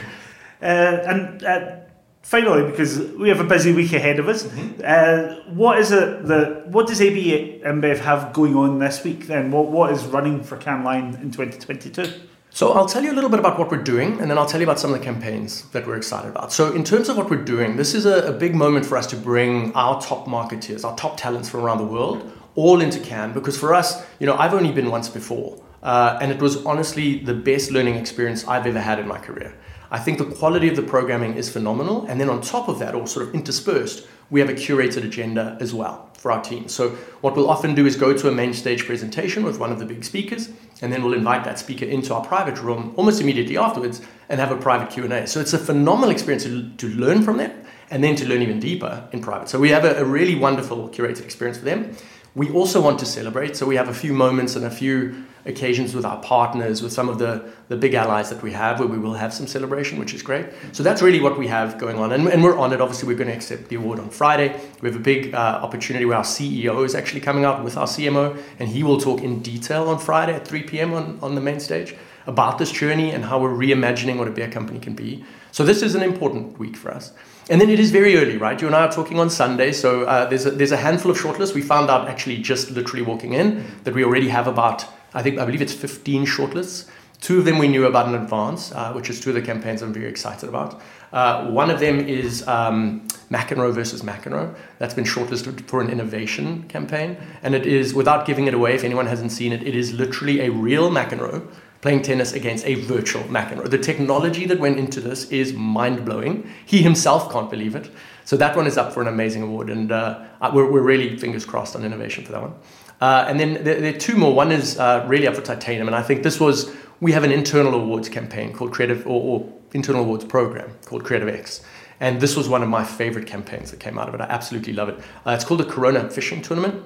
Uh, 0.61 1.03
and 1.05 1.43
uh, 1.43 1.75
finally, 2.21 2.63
because 2.71 2.97
we 3.19 3.27
have 3.27 3.41
a 3.41 3.43
busy 3.43 3.73
week 3.73 3.91
ahead 3.91 4.17
of 4.17 4.29
us, 4.29 4.45
uh, 4.79 5.43
what 5.49 5.77
is 5.77 5.91
it 5.91 6.25
that 6.25 6.69
what 6.69 6.87
does 6.87 7.01
AB 7.01 7.61
InBev 7.65 7.97
have 7.99 8.31
going 8.31 8.55
on 8.55 8.79
this 8.79 9.03
week? 9.03 9.27
Then 9.27 9.51
what 9.51 9.67
what 9.67 9.91
is 9.91 10.05
running 10.05 10.41
for 10.41 10.55
Cannes 10.55 10.85
Lion 10.85 11.15
in 11.15 11.33
twenty 11.33 11.59
twenty 11.59 11.89
two? 11.89 12.09
So 12.49 12.71
I'll 12.73 12.85
tell 12.85 13.03
you 13.03 13.11
a 13.11 13.15
little 13.15 13.31
bit 13.31 13.39
about 13.39 13.57
what 13.57 13.71
we're 13.71 13.81
doing, 13.81 14.21
and 14.21 14.29
then 14.29 14.37
I'll 14.37 14.45
tell 14.45 14.61
you 14.61 14.65
about 14.65 14.79
some 14.79 14.93
of 14.93 14.99
the 14.99 15.03
campaigns 15.03 15.63
that 15.71 15.87
we're 15.87 15.97
excited 15.97 16.29
about. 16.29 16.53
So 16.53 16.71
in 16.71 16.83
terms 16.83 17.09
of 17.09 17.17
what 17.17 17.27
we're 17.29 17.43
doing, 17.43 17.77
this 17.77 17.95
is 17.95 18.05
a, 18.05 18.27
a 18.27 18.31
big 18.31 18.53
moment 18.53 18.85
for 18.85 18.95
us 18.95 19.07
to 19.07 19.17
bring 19.17 19.73
our 19.73 19.99
top 19.99 20.27
marketeers, 20.27 20.85
our 20.85 20.95
top 20.95 21.17
talents 21.17 21.49
from 21.49 21.61
around 21.61 21.79
the 21.79 21.85
world, 21.85 22.31
all 22.53 22.79
into 22.79 22.99
Cannes. 22.99 23.33
Because 23.33 23.57
for 23.57 23.73
us, 23.73 24.05
you 24.19 24.27
know, 24.27 24.37
I've 24.37 24.53
only 24.53 24.71
been 24.71 24.91
once 24.91 25.09
before, 25.09 25.59
uh, 25.83 26.17
and 26.21 26.31
it 26.31 26.41
was 26.41 26.65
honestly 26.65 27.19
the 27.19 27.33
best 27.33 27.69
learning 27.69 27.95
experience 27.95 28.47
I've 28.47 28.65
ever 28.65 28.79
had 28.79 28.99
in 28.99 29.07
my 29.07 29.19
career. 29.19 29.53
I 29.91 29.99
think 29.99 30.17
the 30.17 30.25
quality 30.25 30.67
of 30.69 30.75
the 30.75 30.81
programming 30.81 31.35
is 31.35 31.49
phenomenal, 31.49 32.05
and 32.07 32.19
then 32.19 32.29
on 32.29 32.41
top 32.41 32.67
of 32.67 32.79
that, 32.79 32.95
or 32.95 33.05
sort 33.05 33.27
of 33.27 33.35
interspersed, 33.35 34.07
we 34.31 34.39
have 34.39 34.49
a 34.49 34.53
curated 34.53 35.03
agenda 35.03 35.55
as 35.59 35.71
well 35.71 36.09
for 36.17 36.31
our 36.31 36.41
team. 36.41 36.67
So 36.67 36.91
what 37.21 37.35
we'll 37.35 37.49
often 37.49 37.75
do 37.75 37.85
is 37.85 37.95
go 37.95 38.17
to 38.17 38.27
a 38.27 38.31
main 38.31 38.53
stage 38.53 38.85
presentation 38.85 39.43
with 39.43 39.59
one 39.59 39.71
of 39.71 39.77
the 39.77 39.85
big 39.85 40.03
speakers, 40.03 40.49
and 40.81 40.91
then 40.91 41.03
we'll 41.03 41.13
invite 41.13 41.43
that 41.43 41.59
speaker 41.59 41.85
into 41.85 42.13
our 42.15 42.25
private 42.25 42.59
room 42.59 42.93
almost 42.95 43.21
immediately 43.21 43.57
afterwards 43.57 44.01
and 44.29 44.39
have 44.39 44.51
a 44.51 44.55
private 44.55 44.89
Q&A. 44.89 45.27
So 45.27 45.39
it's 45.39 45.53
a 45.53 45.59
phenomenal 45.59 46.09
experience 46.09 46.43
to, 46.45 46.69
to 46.77 46.87
learn 46.95 47.21
from 47.21 47.37
them 47.37 47.51
and 47.91 48.03
then 48.03 48.15
to 48.15 48.27
learn 48.27 48.41
even 48.41 48.59
deeper 48.59 49.07
in 49.11 49.21
private. 49.21 49.49
So 49.49 49.59
we 49.59 49.69
have 49.69 49.85
a, 49.85 50.01
a 50.01 50.05
really 50.05 50.35
wonderful 50.35 50.89
curated 50.89 51.23
experience 51.23 51.59
for 51.59 51.65
them. 51.65 51.95
We 52.35 52.49
also 52.49 52.81
want 52.81 52.97
to 52.99 53.05
celebrate, 53.05 53.55
so 53.55 53.67
we 53.67 53.75
have 53.75 53.89
a 53.89 53.93
few 53.93 54.11
moments 54.11 54.55
and 54.55 54.65
a 54.65 54.71
few 54.71 55.23
occasions 55.45 55.93
with 55.93 56.03
our 56.03 56.19
partners, 56.21 56.81
with 56.81 56.91
some 56.91 57.09
of 57.09 57.19
the, 57.19 57.43
the 57.67 57.75
big 57.75 57.93
allies 57.93 58.29
that 58.31 58.41
we 58.41 58.51
have, 58.53 58.79
where 58.79 58.87
we 58.87 58.97
will 58.97 59.13
have 59.13 59.31
some 59.33 59.45
celebration, 59.45 59.99
which 59.99 60.13
is 60.15 60.23
great. 60.23 60.47
So 60.71 60.81
that's 60.81 61.01
really 61.01 61.19
what 61.19 61.37
we 61.37 61.47
have 61.47 61.77
going 61.77 61.99
on. 61.99 62.11
And, 62.11 62.27
and 62.27 62.43
we're 62.43 62.57
on 62.57 62.73
it. 62.73 62.81
Obviously, 62.81 63.07
we're 63.07 63.17
going 63.17 63.29
to 63.29 63.35
accept 63.35 63.69
the 63.69 63.75
award 63.75 63.99
on 63.99 64.09
Friday. 64.09 64.59
We 64.81 64.89
have 64.89 64.95
a 64.95 65.03
big 65.03 65.35
uh, 65.35 65.59
opportunity 65.61 66.05
where 66.05 66.17
our 66.17 66.23
CEO 66.23 66.83
is 66.85 66.95
actually 66.95 67.21
coming 67.21 67.45
out 67.45 67.63
with 67.63 67.77
our 67.77 67.87
CMO, 67.87 68.41
and 68.57 68.69
he 68.69 68.81
will 68.81 68.99
talk 68.99 69.21
in 69.21 69.41
detail 69.41 69.89
on 69.89 69.99
Friday 69.99 70.33
at 70.33 70.47
3 70.47 70.63
p.m. 70.63 70.93
on, 70.93 71.19
on 71.21 71.35
the 71.35 71.41
main 71.41 71.59
stage 71.59 71.95
about 72.25 72.57
this 72.57 72.71
journey 72.71 73.11
and 73.11 73.25
how 73.25 73.39
we're 73.39 73.53
reimagining 73.53 74.17
what 74.17 74.27
a 74.27 74.31
beer 74.31 74.49
company 74.49 74.79
can 74.79 74.95
be. 74.95 75.23
So 75.51 75.63
this 75.63 75.83
is 75.83 75.93
an 75.93 76.01
important 76.01 76.57
week 76.57 76.77
for 76.77 76.91
us. 76.91 77.11
And 77.49 77.59
then 77.59 77.69
it 77.69 77.79
is 77.79 77.91
very 77.91 78.15
early, 78.15 78.37
right? 78.37 78.59
You 78.59 78.67
and 78.67 78.75
I 78.75 78.85
are 78.85 78.91
talking 78.91 79.19
on 79.19 79.29
Sunday, 79.29 79.73
so 79.73 80.03
uh, 80.03 80.29
there's, 80.29 80.45
a, 80.45 80.51
there's 80.51 80.71
a 80.71 80.77
handful 80.77 81.11
of 81.11 81.17
shortlists. 81.17 81.53
We 81.53 81.61
found 81.61 81.89
out 81.89 82.07
actually 82.07 82.37
just 82.37 82.71
literally 82.71 83.03
walking 83.03 83.33
in 83.33 83.65
that 83.83 83.93
we 83.93 84.03
already 84.03 84.29
have 84.29 84.47
about, 84.47 84.85
I 85.13 85.21
think, 85.21 85.39
I 85.39 85.45
believe 85.45 85.61
it's 85.61 85.73
15 85.73 86.25
shortlists. 86.25 86.89
Two 87.19 87.39
of 87.39 87.45
them 87.45 87.57
we 87.57 87.67
knew 87.67 87.85
about 87.85 88.07
in 88.07 88.15
advance, 88.15 88.71
uh, 88.73 88.91
which 88.93 89.09
is 89.09 89.19
two 89.19 89.29
of 89.29 89.35
the 89.35 89.41
campaigns 89.41 89.81
I'm 89.81 89.93
very 89.93 90.07
excited 90.07 90.47
about. 90.47 90.81
Uh, 91.11 91.49
one 91.51 91.69
of 91.69 91.79
them 91.79 91.99
is 92.07 92.45
um, 92.47 93.07
McEnroe 93.29 93.73
versus 93.73 94.01
McEnroe. 94.01 94.55
That's 94.79 94.93
been 94.93 95.05
shortlisted 95.05 95.61
for 95.67 95.79
an 95.79 95.89
innovation 95.89 96.63
campaign. 96.63 97.17
And 97.41 97.55
it 97.55 97.65
is, 97.65 97.93
without 97.93 98.25
giving 98.25 98.47
it 98.47 98.53
away, 98.53 98.73
if 98.73 98.83
anyone 98.83 99.05
hasn't 99.05 99.31
seen 99.31 99.53
it, 99.53 99.63
it 99.63 99.75
is 99.75 99.93
literally 99.93 100.41
a 100.41 100.49
real 100.49 100.89
McEnroe 100.89 101.47
playing 101.83 102.01
tennis 102.01 102.31
against 102.31 102.65
a 102.65 102.75
virtual 102.75 103.21
McEnroe. 103.23 103.69
The 103.69 103.77
technology 103.77 104.45
that 104.45 104.57
went 104.57 104.79
into 104.79 105.01
this 105.01 105.29
is 105.31 105.51
mind 105.51 106.05
blowing. 106.05 106.49
He 106.65 106.81
himself 106.81 107.29
can't 107.29 107.49
believe 107.49 107.75
it. 107.75 107.91
So 108.23 108.37
that 108.37 108.55
one 108.55 108.67
is 108.67 108.77
up 108.77 108.93
for 108.93 109.01
an 109.01 109.09
amazing 109.09 109.41
award, 109.41 109.69
and 109.69 109.91
uh, 109.91 110.23
we're, 110.53 110.71
we're 110.71 110.81
really 110.81 111.17
fingers 111.17 111.43
crossed 111.43 111.75
on 111.75 111.83
innovation 111.83 112.23
for 112.23 112.31
that 112.31 112.41
one. 112.41 112.53
Uh, 113.01 113.25
and 113.27 113.37
then 113.37 113.65
there, 113.65 113.81
there, 113.81 113.93
are 113.93 113.99
two 113.99 114.15
more. 114.15 114.33
One 114.33 114.49
is 114.49 114.79
uh, 114.79 115.03
really 115.09 115.27
up 115.27 115.35
for 115.35 115.41
titanium, 115.41 115.87
and 115.87 115.95
I 115.95 116.01
think 116.01 116.23
this 116.23 116.39
was 116.39 116.73
we 117.01 117.11
have 117.11 117.25
an 117.25 117.33
internal 117.33 117.73
awards 117.73 118.07
campaign 118.07 118.53
called 118.53 118.71
Creative 118.71 119.05
or, 119.05 119.41
or 119.41 119.53
internal 119.73 120.03
awards 120.05 120.23
program 120.23 120.71
called 120.85 121.03
Creative 121.03 121.27
X. 121.27 121.65
And 121.99 122.21
this 122.21 122.37
was 122.37 122.47
one 122.47 122.63
of 122.63 122.69
my 122.69 122.85
favorite 122.85 123.27
campaigns 123.27 123.71
that 123.71 123.81
came 123.81 123.99
out 123.99 124.07
of 124.07 124.15
it. 124.15 124.21
I 124.21 124.27
absolutely 124.27 124.71
love 124.71 124.87
it. 124.87 124.99
Uh, 125.25 125.31
it's 125.31 125.43
called 125.43 125.59
the 125.59 125.65
Corona 125.65 126.09
Fishing 126.09 126.41
Tournament, 126.41 126.81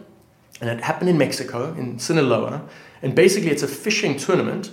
and 0.59 0.71
it 0.71 0.83
happened 0.83 1.11
in 1.11 1.19
Mexico, 1.19 1.75
in 1.75 1.99
Sinaloa. 1.99 2.67
And 3.03 3.13
basically, 3.13 3.51
it's 3.51 3.61
a 3.61 3.67
fishing 3.67 4.17
tournament 4.17 4.71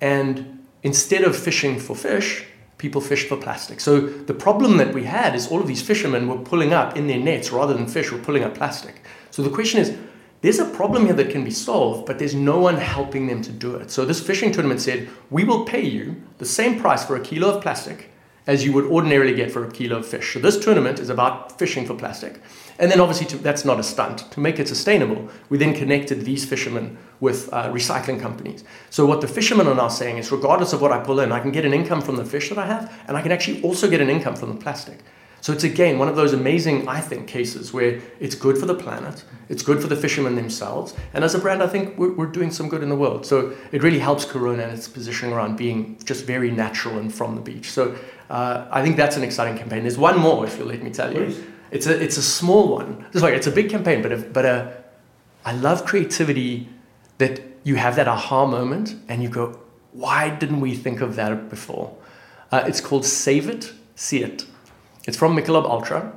and 0.00 0.64
instead 0.82 1.24
of 1.24 1.36
fishing 1.36 1.78
for 1.78 1.96
fish, 1.96 2.44
people 2.78 3.00
fish 3.00 3.26
for 3.28 3.36
plastic. 3.36 3.80
So 3.80 4.00
the 4.00 4.34
problem 4.34 4.76
that 4.76 4.92
we 4.94 5.04
had 5.04 5.34
is 5.34 5.48
all 5.48 5.60
of 5.60 5.66
these 5.66 5.82
fishermen 5.82 6.28
were 6.28 6.38
pulling 6.38 6.72
up 6.72 6.96
in 6.96 7.06
their 7.06 7.18
nets 7.18 7.50
rather 7.50 7.74
than 7.74 7.86
fish 7.86 8.12
were 8.12 8.18
pulling 8.18 8.44
up 8.44 8.54
plastic. 8.54 9.02
So 9.30 9.42
the 9.42 9.50
question 9.50 9.80
is, 9.80 9.96
there's 10.42 10.58
a 10.58 10.66
problem 10.66 11.06
here 11.06 11.14
that 11.14 11.30
can 11.30 11.44
be 11.44 11.50
solved, 11.50 12.06
but 12.06 12.18
there's 12.18 12.34
no 12.34 12.58
one 12.58 12.76
helping 12.76 13.26
them 13.26 13.40
to 13.42 13.50
do 13.50 13.76
it. 13.76 13.90
So 13.90 14.04
this 14.04 14.24
fishing 14.24 14.52
tournament 14.52 14.80
said, 14.80 15.08
we 15.30 15.44
will 15.44 15.64
pay 15.64 15.82
you 15.82 16.22
the 16.38 16.44
same 16.44 16.78
price 16.78 17.04
for 17.04 17.16
a 17.16 17.20
kilo 17.20 17.56
of 17.56 17.62
plastic 17.62 18.10
as 18.46 18.64
you 18.64 18.72
would 18.72 18.84
ordinarily 18.84 19.34
get 19.34 19.50
for 19.50 19.64
a 19.64 19.70
kilo 19.70 19.98
of 19.98 20.06
fish. 20.06 20.34
So 20.34 20.38
this 20.38 20.58
tournament 20.58 20.98
is 20.98 21.08
about 21.08 21.58
fishing 21.58 21.86
for 21.86 21.94
plastic. 21.94 22.40
And 22.78 22.90
then 22.90 23.00
obviously 23.00 23.26
to, 23.28 23.38
that's 23.38 23.64
not 23.64 23.80
a 23.80 23.82
stunt. 23.82 24.30
To 24.32 24.40
make 24.40 24.58
it 24.58 24.68
sustainable, 24.68 25.28
we 25.48 25.58
then 25.58 25.74
connected 25.74 26.24
these 26.24 26.44
fishermen 26.44 26.98
with 27.20 27.52
uh, 27.52 27.72
recycling 27.72 28.20
companies. 28.20 28.64
So 28.90 29.06
what 29.06 29.20
the 29.20 29.28
fishermen 29.28 29.66
are 29.66 29.74
now 29.74 29.88
saying 29.88 30.18
is 30.18 30.30
regardless 30.30 30.72
of 30.72 30.82
what 30.82 30.92
I 30.92 30.98
pull 30.98 31.20
in, 31.20 31.32
I 31.32 31.40
can 31.40 31.52
get 31.52 31.64
an 31.64 31.72
income 31.72 32.02
from 32.02 32.16
the 32.16 32.24
fish 32.24 32.50
that 32.50 32.58
I 32.58 32.66
have, 32.66 32.92
and 33.08 33.16
I 33.16 33.22
can 33.22 33.32
actually 33.32 33.62
also 33.62 33.88
get 33.88 34.00
an 34.00 34.10
income 34.10 34.36
from 34.36 34.50
the 34.50 34.60
plastic. 34.60 34.98
So 35.40 35.52
it's 35.52 35.64
again 35.64 35.98
one 35.98 36.08
of 36.08 36.16
those 36.16 36.32
amazing, 36.32 36.88
I 36.88 37.00
think, 37.00 37.28
cases 37.28 37.72
where 37.72 38.00
it's 38.18 38.34
good 38.34 38.58
for 38.58 38.66
the 38.66 38.74
planet, 38.74 39.24
it's 39.48 39.62
good 39.62 39.80
for 39.80 39.86
the 39.86 39.94
fishermen 39.94 40.34
themselves, 40.34 40.94
and 41.14 41.22
as 41.22 41.34
a 41.34 41.38
brand, 41.38 41.62
I 41.62 41.68
think 41.68 41.96
we're, 41.96 42.12
we're 42.12 42.26
doing 42.26 42.50
some 42.50 42.68
good 42.68 42.82
in 42.82 42.88
the 42.88 42.96
world. 42.96 43.24
So 43.24 43.54
it 43.70 43.82
really 43.82 44.00
helps 44.00 44.24
Corona 44.24 44.64
and 44.64 44.72
its 44.72 44.88
positioning 44.88 45.34
around 45.34 45.56
being 45.56 45.98
just 46.04 46.24
very 46.24 46.50
natural 46.50 46.98
and 46.98 47.14
from 47.14 47.36
the 47.36 47.40
beach. 47.40 47.70
So 47.70 47.96
uh, 48.28 48.66
I 48.70 48.82
think 48.82 48.96
that's 48.96 49.16
an 49.16 49.22
exciting 49.22 49.56
campaign. 49.56 49.82
There's 49.82 49.98
one 49.98 50.18
more, 50.18 50.44
if 50.46 50.58
you'll 50.58 50.68
let 50.68 50.82
me 50.82 50.90
tell 50.90 51.12
you. 51.12 51.34
It's 51.70 51.86
a 51.86 52.00
it's 52.02 52.16
a 52.16 52.22
small 52.22 52.68
one. 52.68 53.06
It's 53.12 53.22
like 53.22 53.34
it's 53.34 53.46
a 53.46 53.52
big 53.52 53.70
campaign, 53.70 54.02
but 54.02 54.12
a, 54.12 54.16
but 54.18 54.44
a, 54.44 54.84
I 55.44 55.52
love 55.52 55.84
creativity 55.84 56.68
that 57.18 57.40
you 57.64 57.76
have 57.76 57.96
that 57.96 58.08
aha 58.08 58.46
moment 58.46 58.94
and 59.08 59.22
you 59.22 59.28
go, 59.28 59.58
why 59.92 60.30
didn't 60.30 60.60
we 60.60 60.74
think 60.74 61.00
of 61.00 61.16
that 61.16 61.48
before? 61.48 61.96
Uh, 62.52 62.64
it's 62.66 62.80
called 62.80 63.04
Save 63.04 63.48
It, 63.48 63.72
See 63.94 64.22
It. 64.22 64.46
It's 65.06 65.16
from 65.16 65.36
Michelob 65.36 65.64
Ultra, 65.64 66.12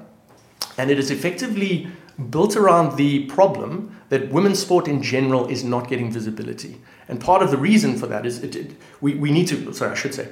and 0.78 0.92
it 0.92 1.00
is 1.00 1.12
effectively 1.12 1.88
built 2.30 2.56
around 2.56 2.98
the 2.98 3.26
problem 3.26 3.96
that 4.10 4.32
women's 4.32 4.60
sport 4.60 4.88
in 4.88 5.02
general 5.02 5.48
is 5.48 5.64
not 5.64 5.88
getting 5.88 6.12
visibility. 6.12 6.82
And 7.08 7.22
part 7.22 7.42
of 7.42 7.52
the 7.52 7.58
reason 7.58 7.98
for 7.98 8.08
that 8.08 8.26
is 8.26 8.44
it, 8.44 8.56
it, 8.56 8.72
we, 9.00 9.16
we 9.16 9.32
need 9.32 9.48
to, 9.48 9.74
sorry, 9.74 9.92
I 9.92 9.96
should 9.96 10.14
say, 10.14 10.30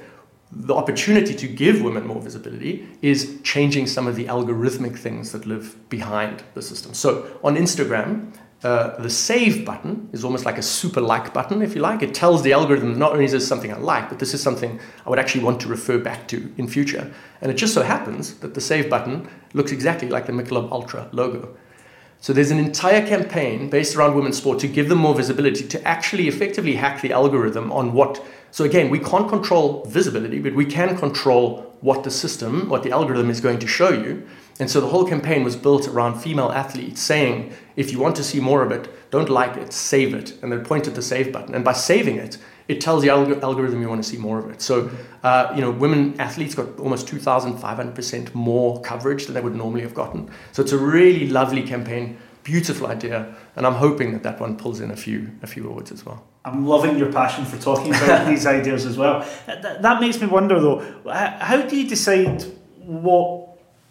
the 0.50 0.74
opportunity 0.74 1.34
to 1.34 1.46
give 1.46 1.82
women 1.82 2.06
more 2.06 2.20
visibility 2.20 2.88
is 3.02 3.38
changing 3.42 3.86
some 3.86 4.06
of 4.06 4.16
the 4.16 4.24
algorithmic 4.26 4.96
things 4.98 5.32
that 5.32 5.46
live 5.46 5.76
behind 5.88 6.42
the 6.54 6.62
system. 6.62 6.94
So 6.94 7.38
on 7.44 7.56
Instagram, 7.56 8.32
uh, 8.64 9.00
the 9.00 9.10
save 9.10 9.64
button 9.64 10.08
is 10.12 10.24
almost 10.24 10.44
like 10.44 10.58
a 10.58 10.62
super 10.62 11.00
like 11.00 11.32
button, 11.32 11.62
if 11.62 11.74
you 11.76 11.80
like. 11.80 12.02
It 12.02 12.12
tells 12.12 12.42
the 12.42 12.52
algorithm 12.52 12.98
not 12.98 13.12
only 13.12 13.24
is 13.24 13.32
this 13.32 13.46
something 13.46 13.72
I 13.72 13.76
like, 13.76 14.08
but 14.08 14.18
this 14.18 14.34
is 14.34 14.42
something 14.42 14.80
I 15.06 15.10
would 15.10 15.18
actually 15.18 15.44
want 15.44 15.60
to 15.60 15.68
refer 15.68 15.98
back 15.98 16.26
to 16.28 16.52
in 16.56 16.66
future. 16.66 17.12
And 17.40 17.52
it 17.52 17.54
just 17.54 17.72
so 17.72 17.82
happens 17.82 18.34
that 18.38 18.54
the 18.54 18.60
save 18.60 18.90
button 18.90 19.28
looks 19.54 19.70
exactly 19.70 20.08
like 20.08 20.26
the 20.26 20.32
Michelob 20.32 20.72
Ultra 20.72 21.08
logo. 21.12 21.56
So 22.20 22.32
there's 22.32 22.50
an 22.50 22.58
entire 22.58 23.06
campaign 23.06 23.70
based 23.70 23.94
around 23.94 24.16
women's 24.16 24.38
sport 24.38 24.58
to 24.58 24.66
give 24.66 24.88
them 24.88 24.98
more 24.98 25.14
visibility, 25.14 25.68
to 25.68 25.80
actually 25.86 26.26
effectively 26.26 26.74
hack 26.74 27.00
the 27.00 27.12
algorithm 27.12 27.70
on 27.70 27.92
what 27.92 28.20
So 28.50 28.64
again, 28.64 28.90
we 28.90 28.98
can't 28.98 29.28
control 29.28 29.84
visibility, 29.84 30.40
but 30.40 30.54
we 30.54 30.64
can 30.64 30.96
control 30.96 31.76
what 31.80 32.02
the 32.04 32.10
system, 32.10 32.68
what 32.68 32.82
the 32.82 32.90
algorithm 32.90 33.30
is 33.30 33.40
going 33.40 33.58
to 33.60 33.66
show 33.66 33.90
you. 33.90 34.26
And 34.60 34.70
so 34.70 34.80
the 34.80 34.88
whole 34.88 35.06
campaign 35.06 35.44
was 35.44 35.56
built 35.56 35.86
around 35.86 36.20
female 36.20 36.50
athletes 36.50 37.00
saying, 37.00 37.52
if 37.76 37.92
you 37.92 38.00
want 38.00 38.16
to 38.16 38.24
see 38.24 38.40
more 38.40 38.62
of 38.62 38.72
it, 38.72 39.10
don't 39.10 39.28
like 39.28 39.56
it, 39.56 39.72
save 39.72 40.14
it. 40.14 40.36
And 40.42 40.50
they 40.50 40.58
point 40.58 40.88
at 40.88 40.94
the 40.94 41.02
save 41.02 41.32
button. 41.32 41.54
And 41.54 41.64
by 41.64 41.72
saving 41.72 42.16
it, 42.16 42.38
it 42.66 42.80
tells 42.80 43.02
the 43.02 43.08
alg- 43.08 43.40
algorithm 43.42 43.80
you 43.80 43.88
want 43.88 44.02
to 44.02 44.08
see 44.08 44.18
more 44.18 44.38
of 44.38 44.50
it. 44.50 44.60
So, 44.60 44.90
uh, 45.22 45.52
you 45.54 45.60
know, 45.60 45.70
women 45.70 46.20
athletes 46.20 46.54
got 46.54 46.78
almost 46.78 47.06
2,500% 47.06 48.34
more 48.34 48.80
coverage 48.82 49.26
than 49.26 49.34
they 49.34 49.40
would 49.40 49.54
normally 49.54 49.82
have 49.82 49.94
gotten. 49.94 50.30
So 50.52 50.62
it's 50.62 50.72
a 50.72 50.78
really 50.78 51.28
lovely 51.28 51.62
campaign, 51.62 52.18
beautiful 52.42 52.88
idea. 52.88 53.34
And 53.56 53.66
I'm 53.66 53.74
hoping 53.74 54.12
that 54.12 54.22
that 54.24 54.40
one 54.40 54.56
pulls 54.56 54.80
in 54.80 54.90
a 54.90 54.96
few, 54.96 55.30
a 55.42 55.46
few 55.46 55.66
awards 55.66 55.92
as 55.92 56.04
well. 56.04 56.26
I'm 56.44 56.66
loving 56.66 56.98
your 56.98 57.10
passion 57.10 57.44
for 57.44 57.58
talking 57.58 57.94
about 57.94 58.26
these 58.32 58.44
ideas 58.44 58.84
as 58.84 58.98
well. 58.98 59.26
That, 59.46 59.82
that 59.82 60.00
makes 60.00 60.20
me 60.20 60.26
wonder 60.26 60.60
though, 60.60 60.80
how 61.06 61.62
do 61.62 61.76
you 61.76 61.88
decide 61.88 62.42
what 62.84 63.47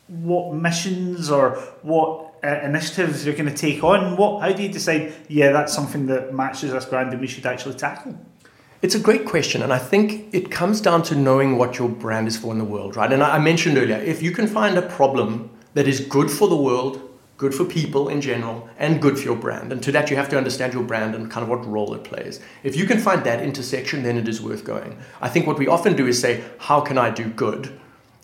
what 0.07 0.53
missions 0.53 1.29
or 1.29 1.55
what 1.81 2.35
uh, 2.43 2.59
initiatives 2.63 3.25
you're 3.25 3.35
going 3.35 3.49
to 3.49 3.55
take 3.55 3.83
on? 3.83 4.17
What 4.17 4.41
how 4.41 4.51
do 4.53 4.63
you 4.63 4.69
decide? 4.69 5.13
Yeah, 5.27 5.51
that's 5.51 5.73
something 5.73 6.05
that 6.07 6.33
matches 6.33 6.73
us 6.73 6.85
brand 6.85 7.11
and 7.11 7.21
we 7.21 7.27
should 7.27 7.45
actually 7.45 7.75
tackle. 7.75 8.17
It's 8.79 8.93
a 8.93 8.99
great 8.99 9.25
question, 9.25 9.63
and 9.63 9.73
I 9.73 9.79
think 9.79 10.31
it 10.35 10.51
comes 10.51 10.81
down 10.81 11.01
to 11.03 11.15
knowing 11.15 11.57
what 11.57 11.79
your 11.79 11.89
brand 11.89 12.27
is 12.27 12.37
for 12.37 12.51
in 12.51 12.59
the 12.59 12.63
world, 12.63 12.95
right? 12.95 13.11
And 13.11 13.23
I 13.23 13.39
mentioned 13.39 13.75
earlier, 13.75 13.97
if 13.97 14.21
you 14.21 14.29
can 14.29 14.45
find 14.45 14.77
a 14.77 14.83
problem 14.83 15.49
that 15.73 15.87
is 15.87 15.99
good 15.99 16.29
for 16.29 16.47
the 16.47 16.55
world, 16.55 17.01
good 17.37 17.55
for 17.55 17.65
people 17.65 18.07
in 18.07 18.21
general, 18.21 18.69
and 18.77 19.01
good 19.01 19.17
for 19.17 19.23
your 19.23 19.35
brand, 19.35 19.71
and 19.71 19.81
to 19.81 19.91
that 19.93 20.11
you 20.11 20.15
have 20.15 20.29
to 20.29 20.37
understand 20.37 20.73
your 20.73 20.83
brand 20.83 21.15
and 21.15 21.31
kind 21.31 21.41
of 21.41 21.49
what 21.49 21.65
role 21.65 21.95
it 21.95 22.03
plays. 22.03 22.39
If 22.61 22.75
you 22.75 22.85
can 22.85 22.99
find 22.99 23.23
that 23.23 23.41
intersection, 23.41 24.03
then 24.03 24.15
it 24.15 24.27
is 24.27 24.43
worth 24.43 24.63
going. 24.63 24.99
I 25.21 25.29
think 25.29 25.47
what 25.47 25.57
we 25.57 25.67
often 25.67 25.95
do 25.95 26.05
is 26.05 26.21
say, 26.21 26.43
How 26.59 26.79
can 26.79 26.99
I 26.99 27.09
do 27.09 27.25
good? 27.29 27.79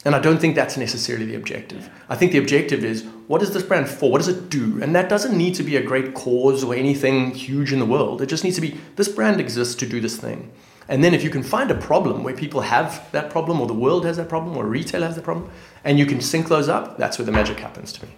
And 0.05 0.15
I 0.15 0.19
don't 0.19 0.39
think 0.39 0.55
that's 0.55 0.75
necessarily 0.75 1.25
the 1.25 1.35
objective. 1.35 1.89
I 2.09 2.15
think 2.15 2.33
the 2.33 2.37
objective 2.37 2.83
is 2.83 3.03
what 3.27 3.41
is 3.41 3.53
this 3.53 3.63
brand 3.63 3.87
for? 3.87 4.11
What 4.11 4.17
does 4.17 4.27
it 4.27 4.49
do? 4.49 4.81
And 4.83 4.93
that 4.95 5.07
doesn't 5.07 5.37
need 5.37 5.55
to 5.55 5.63
be 5.63 5.77
a 5.77 5.81
great 5.81 6.13
cause 6.13 6.63
or 6.63 6.75
anything 6.75 7.31
huge 7.31 7.71
in 7.71 7.79
the 7.79 7.85
world. 7.85 8.21
It 8.21 8.25
just 8.25 8.43
needs 8.43 8.57
to 8.57 8.61
be 8.61 8.77
this 8.95 9.07
brand 9.07 9.39
exists 9.39 9.75
to 9.75 9.87
do 9.87 10.01
this 10.01 10.17
thing. 10.17 10.51
And 10.89 11.01
then 11.03 11.13
if 11.13 11.23
you 11.23 11.29
can 11.29 11.43
find 11.43 11.71
a 11.71 11.75
problem 11.75 12.23
where 12.23 12.35
people 12.35 12.61
have 12.61 13.09
that 13.13 13.29
problem, 13.29 13.61
or 13.61 13.67
the 13.67 13.73
world 13.73 14.05
has 14.05 14.17
that 14.17 14.27
problem, 14.27 14.57
or 14.57 14.65
retail 14.65 15.01
has 15.01 15.15
that 15.15 15.23
problem, 15.23 15.49
and 15.85 15.97
you 15.97 16.05
can 16.05 16.19
sync 16.19 16.49
those 16.49 16.67
up, 16.67 16.97
that's 16.97 17.17
where 17.17 17.25
the 17.25 17.31
magic 17.31 17.59
happens 17.59 17.93
to 17.93 18.05
me. 18.05 18.11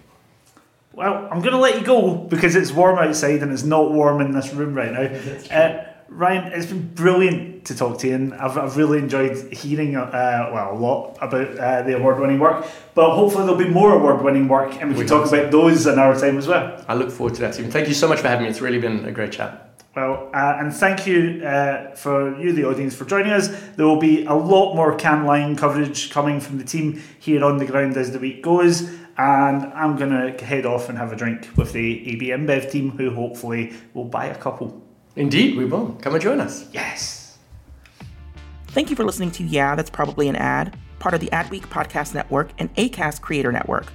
Well, 0.92 1.28
I'm 1.30 1.40
going 1.40 1.52
to 1.52 1.58
let 1.58 1.78
you 1.78 1.86
go 1.86 2.14
because 2.14 2.56
it's 2.56 2.72
warm 2.72 2.98
outside 2.98 3.42
and 3.42 3.52
it's 3.52 3.62
not 3.62 3.92
warm 3.92 4.20
in 4.20 4.32
this 4.32 4.52
room 4.52 4.74
right 4.74 4.92
now. 4.92 5.54
Uh, 5.56 5.84
Ryan, 6.08 6.52
it's 6.52 6.66
been 6.66 6.94
brilliant 6.94 7.64
to 7.66 7.76
talk 7.76 7.98
to 7.98 8.08
you, 8.08 8.14
and 8.14 8.34
I've, 8.34 8.56
I've 8.56 8.76
really 8.76 8.98
enjoyed 8.98 9.52
hearing, 9.52 9.96
uh, 9.96 10.50
well, 10.52 10.72
a 10.72 10.78
lot 10.78 11.18
about 11.20 11.58
uh, 11.58 11.82
the 11.82 11.96
award 11.96 12.20
winning 12.20 12.38
work. 12.38 12.64
But 12.94 13.14
hopefully, 13.14 13.44
there'll 13.44 13.58
be 13.58 13.68
more 13.68 13.94
award 13.94 14.22
winning 14.22 14.46
work, 14.46 14.80
and 14.80 14.90
we, 14.90 14.98
we 14.98 15.00
can 15.00 15.08
talk 15.08 15.26
about 15.26 15.50
those 15.50 15.86
in 15.86 15.98
our 15.98 16.18
time 16.18 16.38
as 16.38 16.46
well. 16.46 16.84
I 16.88 16.94
look 16.94 17.10
forward 17.10 17.34
to 17.34 17.40
that, 17.42 17.54
Stephen. 17.54 17.72
Thank 17.72 17.88
you 17.88 17.94
so 17.94 18.08
much 18.08 18.20
for 18.20 18.28
having 18.28 18.44
me. 18.44 18.50
It's 18.50 18.60
really 18.60 18.78
been 18.78 19.04
a 19.04 19.12
great 19.12 19.32
chat. 19.32 19.84
Well, 19.96 20.30
uh, 20.32 20.58
and 20.58 20.72
thank 20.72 21.06
you 21.06 21.42
uh, 21.44 21.94
for 21.94 22.38
you, 22.38 22.52
the 22.52 22.66
audience, 22.66 22.94
for 22.94 23.04
joining 23.04 23.32
us. 23.32 23.48
There 23.76 23.86
will 23.86 23.98
be 23.98 24.26
a 24.26 24.34
lot 24.34 24.74
more 24.74 24.94
Cannes 24.94 25.24
Lion 25.24 25.56
coverage 25.56 26.10
coming 26.10 26.38
from 26.38 26.58
the 26.58 26.64
team 26.64 27.02
here 27.18 27.44
on 27.44 27.56
the 27.56 27.66
ground 27.66 27.96
as 27.96 28.12
the 28.12 28.18
week 28.18 28.42
goes. 28.42 28.82
And 29.18 29.64
I'm 29.72 29.96
going 29.96 30.10
to 30.10 30.44
head 30.44 30.66
off 30.66 30.90
and 30.90 30.98
have 30.98 31.12
a 31.12 31.16
drink 31.16 31.48
with 31.56 31.72
the 31.72 32.10
AB 32.10 32.28
InBev 32.28 32.70
team, 32.70 32.90
who 32.90 33.10
hopefully 33.10 33.72
will 33.94 34.04
buy 34.04 34.26
a 34.26 34.34
couple. 34.34 34.85
Indeed, 35.16 35.56
we 35.56 35.64
will. 35.64 35.96
Come 36.00 36.14
and 36.14 36.22
join 36.22 36.40
us. 36.40 36.66
Yes. 36.72 37.38
Thank 38.68 38.90
you 38.90 38.96
for 38.96 39.04
listening 39.04 39.30
to 39.32 39.44
Yeah, 39.44 39.74
That's 39.74 39.90
Probably 39.90 40.28
an 40.28 40.36
Ad, 40.36 40.76
part 40.98 41.14
of 41.14 41.20
the 41.20 41.28
Adweek 41.28 41.62
Podcast 41.62 42.14
Network 42.14 42.50
and 42.58 42.74
ACAST 42.76 43.22
Creator 43.22 43.52
Network. 43.52 43.92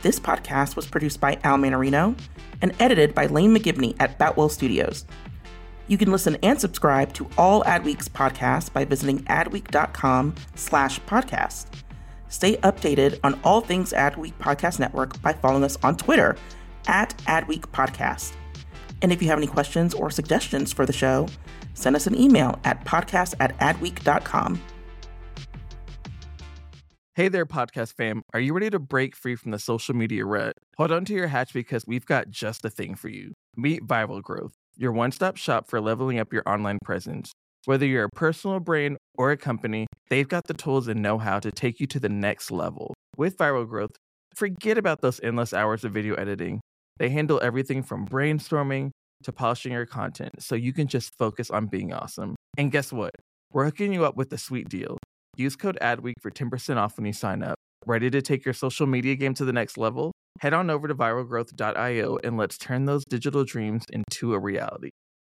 This 0.00 0.18
podcast 0.18 0.76
was 0.76 0.86
produced 0.86 1.20
by 1.20 1.38
Al 1.44 1.58
Manarino 1.58 2.18
and 2.62 2.74
edited 2.80 3.14
by 3.14 3.26
Lane 3.26 3.54
McGibney 3.54 3.94
at 4.00 4.18
Boutwell 4.18 4.48
Studios. 4.48 5.04
You 5.88 5.98
can 5.98 6.12
listen 6.12 6.36
and 6.42 6.60
subscribe 6.60 7.12
to 7.14 7.28
all 7.36 7.62
Adweek's 7.64 8.08
podcasts 8.08 8.72
by 8.72 8.84
visiting 8.84 9.20
adweek.com 9.24 10.34
slash 10.54 11.00
podcast. 11.00 11.66
Stay 12.28 12.56
updated 12.58 13.18
on 13.24 13.40
all 13.42 13.60
things 13.62 13.92
Adweek 13.92 14.34
Podcast 14.34 14.78
Network 14.78 15.20
by 15.22 15.32
following 15.32 15.64
us 15.64 15.78
on 15.82 15.96
Twitter 15.96 16.36
at 16.86 17.16
Adweek 17.26 17.62
Podcast. 17.72 18.34
And 19.02 19.12
if 19.12 19.22
you 19.22 19.28
have 19.28 19.38
any 19.38 19.46
questions 19.46 19.94
or 19.94 20.10
suggestions 20.10 20.72
for 20.72 20.86
the 20.86 20.92
show, 20.92 21.28
send 21.74 21.96
us 21.96 22.06
an 22.06 22.14
email 22.14 22.58
at 22.64 22.84
podcast 22.84 23.34
at 23.40 23.56
adweek.com. 23.58 24.60
Hey 27.14 27.26
there, 27.26 27.46
podcast 27.46 27.94
fam. 27.94 28.22
Are 28.32 28.38
you 28.38 28.54
ready 28.54 28.70
to 28.70 28.78
break 28.78 29.16
free 29.16 29.34
from 29.34 29.50
the 29.50 29.58
social 29.58 29.92
media 29.92 30.24
rut? 30.24 30.54
Hold 30.76 30.92
on 30.92 31.04
to 31.06 31.12
your 31.12 31.26
hatch 31.26 31.52
because 31.52 31.84
we've 31.84 32.06
got 32.06 32.30
just 32.30 32.62
the 32.62 32.70
thing 32.70 32.94
for 32.94 33.08
you. 33.08 33.32
Meet 33.56 33.88
Viral 33.88 34.22
Growth, 34.22 34.52
your 34.76 34.92
one 34.92 35.10
stop 35.10 35.36
shop 35.36 35.68
for 35.68 35.80
leveling 35.80 36.20
up 36.20 36.32
your 36.32 36.44
online 36.46 36.78
presence. 36.84 37.32
Whether 37.64 37.86
you're 37.86 38.04
a 38.04 38.10
personal 38.10 38.60
brand 38.60 38.98
or 39.16 39.32
a 39.32 39.36
company, 39.36 39.88
they've 40.10 40.28
got 40.28 40.46
the 40.46 40.54
tools 40.54 40.86
and 40.86 41.02
know 41.02 41.18
how 41.18 41.40
to 41.40 41.50
take 41.50 41.80
you 41.80 41.88
to 41.88 41.98
the 41.98 42.08
next 42.08 42.52
level. 42.52 42.94
With 43.16 43.36
Viral 43.36 43.68
Growth, 43.68 43.96
forget 44.36 44.78
about 44.78 45.00
those 45.00 45.20
endless 45.20 45.52
hours 45.52 45.82
of 45.82 45.92
video 45.92 46.14
editing. 46.14 46.60
They 46.98 47.10
handle 47.10 47.40
everything 47.42 47.82
from 47.82 48.06
brainstorming 48.06 48.90
to 49.22 49.32
polishing 49.32 49.72
your 49.72 49.86
content 49.86 50.42
so 50.42 50.54
you 50.54 50.72
can 50.72 50.86
just 50.86 51.16
focus 51.16 51.50
on 51.50 51.66
being 51.66 51.92
awesome. 51.92 52.36
And 52.56 52.70
guess 52.70 52.92
what? 52.92 53.12
We're 53.52 53.64
hooking 53.64 53.92
you 53.92 54.04
up 54.04 54.16
with 54.16 54.32
a 54.32 54.38
sweet 54.38 54.68
deal. 54.68 54.98
Use 55.36 55.56
code 55.56 55.78
ADWEEK 55.80 56.14
for 56.20 56.30
10% 56.30 56.76
off 56.76 56.96
when 56.96 57.06
you 57.06 57.12
sign 57.12 57.42
up. 57.42 57.56
Ready 57.86 58.10
to 58.10 58.20
take 58.20 58.44
your 58.44 58.54
social 58.54 58.86
media 58.86 59.14
game 59.14 59.34
to 59.34 59.44
the 59.44 59.52
next 59.52 59.78
level? 59.78 60.12
Head 60.40 60.52
on 60.52 60.70
over 60.70 60.88
to 60.88 60.94
viralgrowth.io 60.94 62.18
and 62.22 62.36
let's 62.36 62.58
turn 62.58 62.84
those 62.84 63.04
digital 63.04 63.44
dreams 63.44 63.84
into 63.92 64.34
a 64.34 64.38
reality. 64.38 64.90